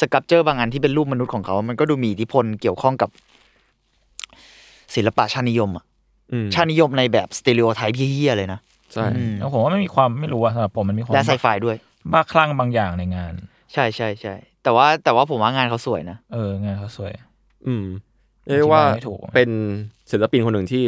[0.00, 3.10] สกับเจอร์บางอันที่เป็นรูปมนุษย์ของเขา มันก็ดูมีอิทธิพลเกี่ยวข้องกับ
[4.94, 5.84] ศิลปะชาตินิยมอะ
[6.32, 8.60] อืมชาตินิยมในแบบสเต r ร o โอไทป์เฮี้ยๆเลยนะ
[8.92, 11.76] ใช่อืมแล้วผมว่าไม่มีความไม่รู้ว่าสำหรับผมมันมีความและไซไฟด้วย
[12.12, 13.32] บ้าคลั่งบางอย่างในงาน
[13.72, 17.12] ใช่ใช่ใช่แต่ว่าแต่ว่าผมว่างานเขาสวยนะเอองานเขาสวย
[17.66, 17.86] อืม
[18.56, 19.50] เรียกว่าอธิบายไม่ถูกเป็น
[20.10, 20.84] ศิลปินคนหนึ่งที่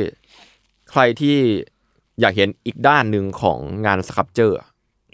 [0.90, 1.36] ใครที่
[2.20, 4.58] อยากเห็นอีกด้านหนึ่งของงาน sculpture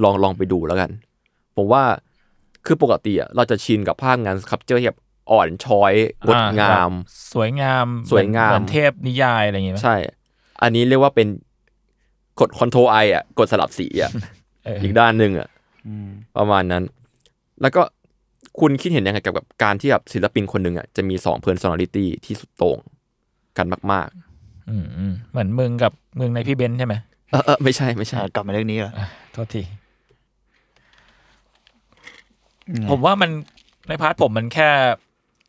[0.03, 0.91] ลองลองไปดูแล้วกัน
[1.57, 1.83] ผมว่า
[2.67, 5.01] คือปกติอะเราจะชินกับภาพงาน sculpture ที่แบบ
[5.31, 5.95] อ่อนช้อย
[6.27, 6.89] งดงามอ่แบบ
[7.33, 9.95] สวยงามสวยงามเหมือนเทพนิยายอะไรอย่างเงี้ยใช่
[10.63, 11.29] อันนี้เรียกว่าเป็น
[12.41, 14.11] กด control I อะกดสลับสีอะ
[14.65, 15.49] เอออีกด้านหนึ่งอะ
[15.87, 16.83] อืมประมาณนั้น
[17.63, 17.83] แล้วก็
[18.61, 22.79] คุณคิดเห็นยังไงกับกับการที่แบบศิลปินคนหนึ่งอะจะมีสอง personality ที่สุดโต่ง
[23.59, 24.09] กันมาก
[24.71, 29.84] อืมอืมเหมือนมึงกับมึงในพี่เบนซ์ใช่ไหมๆเออเออไม่ใช่ไม่ใช่อะกลับมาเรื่องนี้เหรออะโทษทีอืม
[32.91, 33.31] ผมว่ามัน
[33.89, 34.69] ใน part ผมมันแค่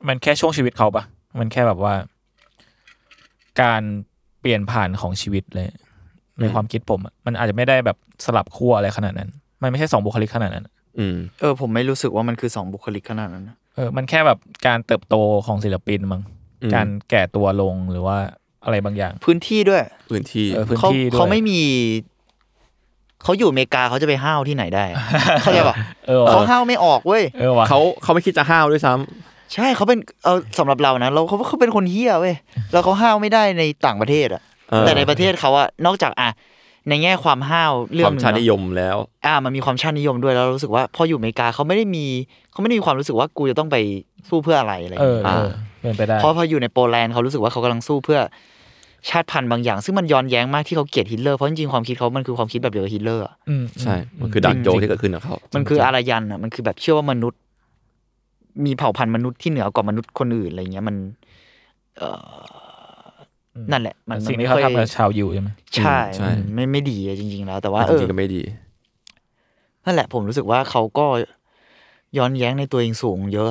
[0.08, 1.04] มันแค่ช่วงชีวิตเขาปะ
[1.40, 1.94] มันแค่แบบว่า
[3.62, 3.82] การ
[4.42, 5.68] เปลี่ยนผ่านของชีวิตเลย
[6.40, 9.30] ในอืมความคิดผมอะมันอาจจะไม่ได้แบบสลับขั้วอะไรขนาดนั้น
[9.62, 10.66] มันไม่ใช่สองบุคลิกขนาดนั้น
[11.00, 16.22] อืมเออผมไม่รู้สึกว่ามันคือสองบุคลิกขนาดนั้นนะเออมันแค่แบบการเติบโตของศิลปินมั้ง
[16.64, 18.18] อืมการแก่ตัวลงหรือว่า
[18.64, 21.62] อะไรบางอย่าง พื้นที่ด้วย พื้นที่เออพื้นเขาที่ด้วยเขาไม่มี
[23.26, 25.00] เขาอยู่อเมริกาเขาจะไปห้าวที่ไหนได้อะ
[25.42, 25.76] เข้าใจปะ
[26.08, 32.36] เออเขาว่ะห้าวไม่ออกเว้ยเออว่ะเขาเขาไม่คิดจะห้าวด้วยซ้ำใช่เขาเป็นเอาสำหรับเรานะเราเขาเขาเป็นคนเฮี้ยเว้ย
[32.72, 36.30] แล้วเขาห้าวไม่ได้ในต่างประเทศอะเออแต่ในประเทศเขาอะนอกจากอะ
[36.90, 42.06] ในแง่ความห้าวเรื่คอวางมหนึงชาติเนนิอะยมแล้ว อ่า มันมีความชาตินิยมด้วยแล้วเรารู้สึกว่าพออยู่อเมริกาเขาไม่ได้มี
[42.52, 43.78] เขาไม่ได้มีความรู้สึกว่ากูจะต้องไป
[44.30, 45.50] สู้เพื่ออะไรอะไรอย่างเออเงี้ยเออ
[45.82, 48.20] เป็นไปได้เพราะพออยู่ในโปแลนด์เขารู้สึกว่าเขากำลังสู้เพื่อ
[49.10, 57.40] ชาติพันธุ์บางอย่าง ซึ่งมันย้อนแย้งมากที่เขาเกลียดฮิตเลอร์เพราะจริงๆความคิดเขามันคือความคิดแบบเดียวกับฮิตเลอร์อะอืมใช่ มันคือดักโจกที่เกิดขึ้นกับเขามันคืออารยันอะมันคือแบบเชื่อว่ามนุษย์
[58.66, 60.96] มีเผ่าพันธุ์มนุษย์ที่เหนือกว่ามนุษย์คนอื่นอะไรเงี้ยมัน
[61.98, 63.16] เอ่อ
[63.72, 68.42] นั่นแหละ มันสิ่งมันที่เขาไม่ค่อยทำกับชาวยูใช่ไหมใช่ใช่มันไม่ไม่ดีอะจริง ๆ แล้ว แต่ว่าจเออริงๆก็ไม่ดี
[69.86, 71.06] นั่นแหละ ผมรู้สึกว่าเขาก็
[72.18, 73.50] ย้อนแย้งในตัวเองสูงเยอะ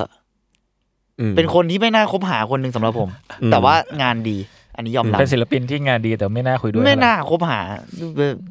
[1.20, 3.08] อืมเป็นคนที่ไม่น่าคบหาคนหนึ่งสำหรับผม
[3.42, 4.38] อืมแต่ว่างานดี
[4.76, 7.60] อันนี้ยอมรับเป็นศิลปินที่งานดีแต่ไม่น่าคุยด้วยไม่น่าเท่หร่คบหา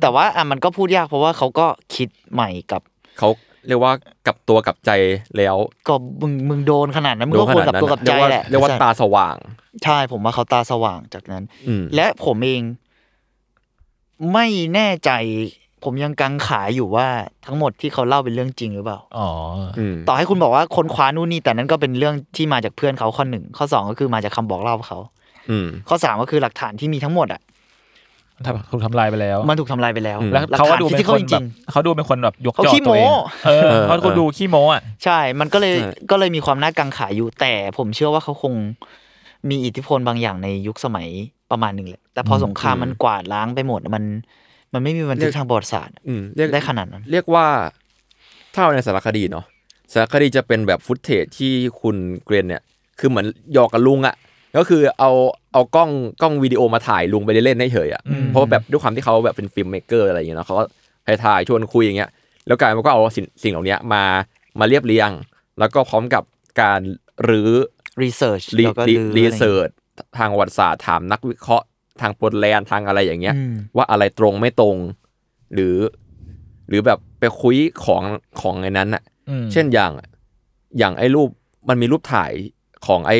[0.02, 2.82] แต่ว่าอะมันก็พูดยากเพราะว่าเขาก็คิดใหม่กับ
[3.20, 3.30] เขา
[3.68, 3.92] เรียกว่า
[4.26, 4.92] กลับตัวกลับใจ
[5.38, 5.56] แล้ว
[5.88, 9.36] ก็มึงมึงโดนขนาดนั้นมึงโดก็นขควรนาดกลับนั้นตัวกลับเรีใจยกว่าแหละเรียกว่าตาสว่าง
[9.84, 12.62] ใช่ผมว่าเขาตาสว่างจากนั้นอืมและผมเอง
[14.34, 15.12] ไม่แน่ใจ
[15.84, 17.08] ผมยังกังขาอยู่ว่า
[17.46, 19.30] ทั้งหมดที่เขาเล่าเป็นเรื่องจริงหรือเปล่าอ๋อ
[19.80, 25.23] อืมต่อให้คุณบอกว่าคนคว้านู่นนี่แต่นั้นก็เป็นเรื่องที่มาจากเพื่อนเขาข้อหนึ่งข้อสองก็คือมาจากคำบอกเล่าเขาอืม
[25.90, 27.42] ข้อสามก็คือหลักฐานที่มีทั้งหมดอะ
[28.72, 33.16] ถูกทำลายไปแล้ว มันถูกทำลายไปแล้วอืมแล้วหลักเขาก็ฐานดูฟิเป็สินกอคลนจแบริบงเขาดูเป็นคนแบบยกเขาจอขี้ตัวเองโม้
[33.46, 38.54] เออเออเขาดูขี้โม้อะๆใช่ มันก็เลยใช่ก็เลยมีความน่ากังขาอยู่ แต่ผมเชื่อว่าเขาคง
[39.50, 41.08] มีอิทธิพลบางอย่างในยุคสมัย
[41.52, 44.04] ประมาณหนึ่งแหละ แต่พอสงครามมันกวาดล้างไปหมดมัน
[44.74, 47.46] มันไม่มีบันทึกทางประวัติศาสตร์อืมเรียกได้ขนาดนั้น เรียกว่า
[48.54, 49.46] ถ้าเอาในสารคดีเนาะ
[49.92, 52.64] สารคดีจะเป็นแบบฟุตเทจที่คุณเกรนเนี่ย
[53.00, 54.16] คือเหมือนหยอกกับลุงอะ่ะ
[54.58, 55.12] ก็คือเอา
[55.54, 55.90] เอากล้อง
[56.22, 60.64] กล้องวิดีโอมาถ่ายลุงไปเล่นๆให้เฉยอะ่ะอืมเพราะว่าแบบด้วยความที่เขาแบบเป็นฟิล์มเมกเกอร์อะไรอย่างเงี้ยเนาะเขาก็
[61.08, 62.10] ถ่ายๆชวนคุยอย่างเงี้ย
[62.48, 64.04] แล้วกลายมันก็เอาสิ่งสิ่งเหล่านี้มา
[64.60, 65.12] มาเรียบเรียง
[65.60, 66.24] แล้วก็พร้อมกับ
[66.62, 66.82] การ
[67.30, 67.52] รื้อ
[68.02, 69.70] รีเสิร์ชรีแล้วก็รีลือรีอะไรเสิร์ช
[70.18, 71.66] ทางประวัติศาสตร์ถามนักวิเคราะห์
[72.02, 74.78] ทางปนแลนทางอะไรอย่างเงี้ยอืมว่าอะไรตรงไม่ตรง
[75.54, 75.78] หรือ
[76.68, 78.04] หรือแบบไปคุยของ
[78.42, 79.92] ของในนั้นน่ะอืมเช่นอย่าง
[80.78, 81.30] อย่างไอ้รูป
[81.70, 82.32] มันมีรูปถ่าย
[82.88, 83.18] ของไอ้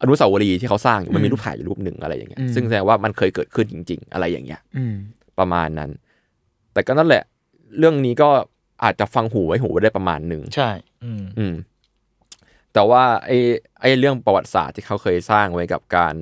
[0.00, 4.94] อนุสาวรีย์ที่เขาสร้างอยู่มันมีรูปถ่ายอยู่รูปหนึ่งอะไรอย่างเงี้ยอืมซึ่งแสดงว่ามันเคยเกิดขึ้นจริง ๆ อะไรอย่างเงี้ยอืม
[5.38, 5.90] ประมาณนั้น
[6.72, 7.22] แต่ก็นั่นแหละ
[7.78, 8.28] เรื่องนี้ก็
[8.84, 10.70] อาจจะฟังหูไว้หูได้ประมาณหนึ่งใช่
[11.04, 11.54] อืมอืม
[12.72, 13.38] แต่ว่าไอ้
[13.80, 16.14] ไอ้เรื่องประวัติศาสตร์ที่เขาเคยสร้างไว้กับการ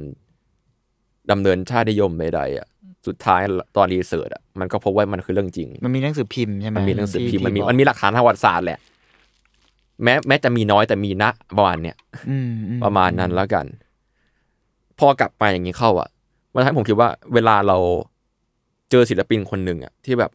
[1.30, 2.66] ดำเนินชาตินิยมใดๆอะ
[3.06, 3.40] สุดท้าย
[3.76, 8.78] ตอนรีเสิร์ชอะมันก็พบว่ามันคือเรื่องจริง มันมีหนังสือพิมพ์ใช่ไหมมันมีหนังสือที่พิมพ์มันมีที่บอกมันมีหลักฐานทางประวัติศาสตร์แหละ
[10.02, 11.96] แม้แม้จะมีน้อยแต่มีนะประมาณเนี้ย
[12.30, 13.66] อืมอืประมาณนั้นแล้วกัน
[14.98, 16.08] พอกลับมาอย่างนี้เข้าอะ
[16.54, 17.78] มันทำให้ผมคิดว่า เวลาเรา
[18.90, 20.30] เจอศิลปินคนหนึ่งอะ ที่แบบ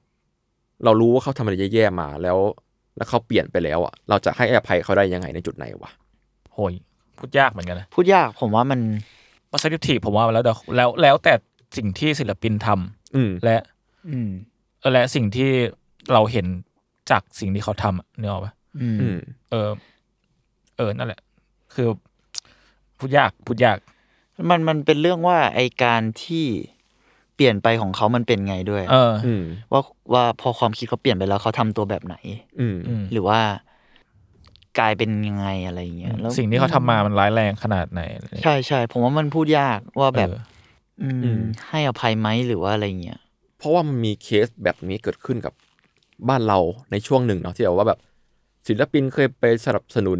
[0.84, 2.38] เรารู้ว่าเขาทำอะไรแย่ๆมาแล้ว
[2.98, 5.92] แล้วเขาเปลี่ยนไปแล้วอะเราจะให้อภัยเขาได้ยังไงในจุดไหนวะ
[6.54, 6.74] โหย
[7.18, 8.80] พูดยากเหมือนกันนะพูดยากผมว่ามัน
[9.50, 11.34] ว่าสถิติผมว่าแล้วแต่แล้วแล้วแต่
[11.78, 13.58] สิ่งที่ศิลปินทำอืมและ
[14.10, 14.30] อืม
[14.80, 15.50] เออและสิ่งที่
[16.14, 16.46] เราเห็น
[17.12, 19.18] จากสิ่งที่เขาทำอะเนี่ยหรอกปะ อืมอืม
[19.52, 19.70] เออ
[20.78, 21.22] เออ นั่นแหละ
[21.74, 21.88] คือ
[22.98, 23.78] พูดยากพูดยาก
[24.50, 26.46] มันมันเป็นเรื่องว่าไอการที่
[27.36, 29.82] เปลี่ยนไปของเขามันเป็นไงด้วย เออ อืม ว่า
[30.14, 32.16] ว่าพอความคิดเขาเปลี่ยนไปแล้วเขาทำตัวแบบไหน
[32.60, 33.40] อืม อืมหรือว่า
[34.80, 40.38] กลายเป็นยังไงอะไรอย่างเงี้ยแล้วสิ่งที่เขาทำมามันร้ายแรงขนาดไหนอะไรเงี้ยใช่ใช่ผมว่ามันพูดยากว่าแบบ เออ
[41.02, 43.20] อืม อืม ให้อภัยไหมหรือว่าอะไรเงี้ย
[43.58, 45.54] เพราะว่ามันมีเคสแบบนี้เกิดขึ้นกับ
[46.30, 46.60] บ้านเรา
[46.92, 48.00] ในช่วงหนึ่งเนาะที่แบบว่าแบบ
[48.68, 50.20] ศิลปินเคยไปสนับสนุน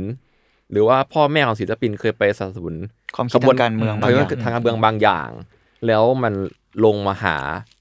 [0.72, 2.76] หรือว่าพ่อแม่ของศิลปินเคยไปสนับสนุน
[3.16, 5.30] ความคิดทางการเมืองขบางบอวนย่างทางการเมืองบางอย่าง
[5.88, 6.34] แล้วมัน
[6.86, 7.38] ลงมาหา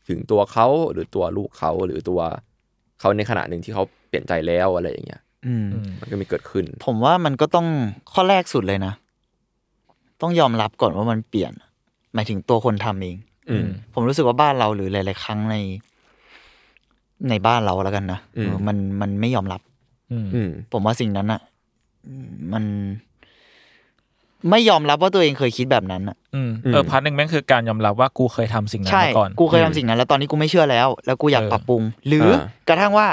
[0.09, 2.21] ถึงตัวเขาหรือตัวลูกเขาหรือตัว
[3.01, 7.67] เขาในขณะหนึ่งที่เขาเปลี่ยนใจแล้วอะไรอย่างเงี้ยอืมอืมมันก็มีเกิดขึ้น ผมว่ามันก็ต้อง
[8.13, 8.93] ข้อแรกสุดเลยนะ
[10.23, 11.53] ต้องยอมรับก่อนว่ามันเปลี่ยน
[12.15, 13.17] หมายถึงตัวคนทำเอง
[13.51, 15.57] อืมผมรู้สึกว่าบ้านเราหรือหลาย ๆ ครั้งใน
[17.29, 19.61] ในบ้านเราแล้วกันนะอืมเออมันมันไม่ยอมรับ
[20.13, 21.41] อืมอืมผมว่าสิ่งนั้นอะ
[22.53, 22.65] มัน
[24.51, 32.39] ไม่ยอมรับว่าตัวเองเคยคิดแบบนั้นอะอืมอืมเออ part หนึ่งแม่งคือการยอมรับว่ากูเคยทำสิ่งนั้นใช่มาก่อนกูเคยทำสิ่งนั้น แล้วตอนนี้กูไม่เชื่อแล้ว แล้วกูอยากเออปรับปรุง หรืออา
[32.69, 33.09] กระทั่งว่า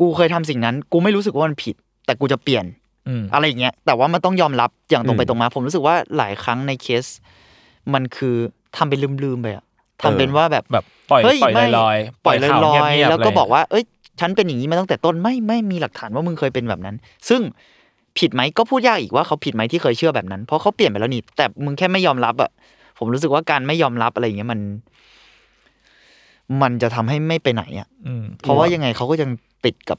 [0.00, 1.74] กูเคยทำสิ่งนั้น กูไม่รู้สึกว่ามันผิด
[2.06, 2.64] แต่กูจะเปลี่ยน
[3.08, 7.04] อืมอะไรอย่างเงี้ยแต่ว่ามันต้องยอมรับอย่างตรงไปอืมตรงมา ผมรู้สึกว่าหลายครั้งในเคส
[7.94, 8.36] มันคือ
[8.76, 9.64] ทำเป็นลืมๆไปอะ
[10.02, 13.84] ทำเป็นเออว่าแบบแบบปล่อยเฮ้ยปล่อยไม่ลอยๆปล่อยลข่าวอยเงีๆบๆแล้วก็ะไรบอกว่า เอ้ย
[14.20, 16.96] ฉันเป็นอย่างนี้มาตั้งแต่ต้นไม่ไม่มีหลักฐานว่ามึงเคยเป็นแบบนั้น
[17.28, 17.40] ซึ่ง
[18.18, 22.50] ผิดไหมก็พูดยากอีกว่าเขาผิดไหมที่เคยเชื่อแบบนั้น เพราะเขาเปลี่ยนไปแล้วนี่แต่มึงแค่ไม่ยอมรับอะ
[22.98, 24.60] ผมรู้สึกว่าการไม่ยอมรับอะไรอย่างเงี้ยมัน
[26.62, 29.30] มันจะทำให้ไม่ไปไหนอะอืมเพราะว่ายังไงเขาก็ยัง
[29.64, 29.98] ติดกับ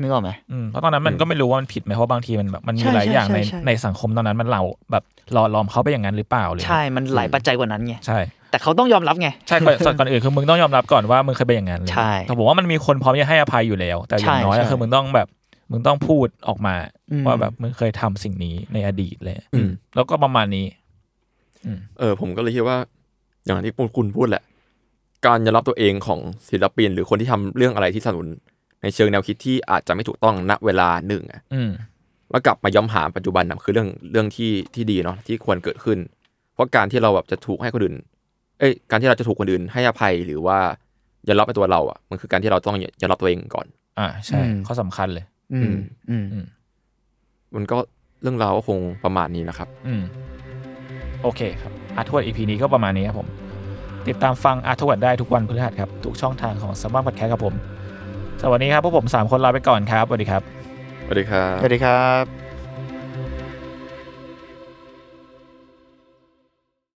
[0.00, 8.18] นึกออกไหมอืมเพราะตอนนั้นมันก็ไม่รู้ว่ามันผิดไหมเพราะบางทีมันแบบมันมีใช่หลายอย่างใช่ในใช่ในสังคมตอนนั้นมันเราแบบหล่อหลอมเขาไปอย่างนั้นหรือเปล่าเลยใช่ มันหลายปัจจัยกว่านั้นไงใช่
[8.54, 15.28] แต่เขาต้องยอมรับไง ใช่ก่อนส่วนก่อนอื่นคือมึงต้องยอมรับก่อนว่ามึงเคยเป็นอย่างนั้นเลยใช่แต่ผมว่ามันมีคนพร้อมจะให้อภัยอยู่แล้ว แต่อย่างน้อยใช่อะใช่คือมึงต้องแบบ
[15.70, 16.74] มึงต้องพูดออกมา
[17.10, 20.66] อืมว่าแบบมึงเคยทำสิ่งนี้ในอดีตเลยอืมแล้วก็ประมาณนี้
[21.98, 22.78] เออ ผมก็เลยคิดว่า
[23.44, 24.42] อย่างที่คุณพูดแหละ
[25.26, 28.28] การยอมรับตัวเองของศิลปิน หรือคนที่ทำเรื่องอะไรที่สนับสนุน
[28.82, 31.70] ในเชิงแนวคิดที่อาจจะไม่ถูกต้องณเวลาหนึ่งอะอืม
[32.30, 35.98] แล้วกลับมาย้อมหาปัจจุบันนะคือเรื่องเรื่องที่ที่ดีเนาะที่ควรเกิดขึ้น
[36.54, 37.96] เพราะการที่เราแบบจะถูกให้คนอื่น
[38.58, 40.58] เอ้ยการที่เราจะถูกคนอื่นให้อภัยหรือว่า
[41.28, 43.66] ยอมรับในตัวเราอะมันคือการที่เราต้องยอมรับตัวเองก่อน
[43.98, 45.24] อ่าใช่อืมข้อสำคัญเลย
[45.54, 45.74] อืม
[46.10, 46.44] อืมอืม
[47.54, 47.76] มันก็
[48.22, 50.02] เรื่องราวก็คงประมาณนี้นะครับ อืม
[51.22, 53.28] โอเคครับอาร์ทวด EP นี้ก็ประมาณนี้ครับผม
[54.08, 57.54] ติดตามฟังอาร์ทวดได้ทุกวันพฤหัสครับ ทุกช่องทางของสมาร์ทพอดแคสต์ครับผม
[58.42, 60.42] สวัสดีครับพวกผม 3 คนลาไปก่อนครับสวัสดีครับ
[61.04, 62.43] สวัสดีครับสวัสดีครับ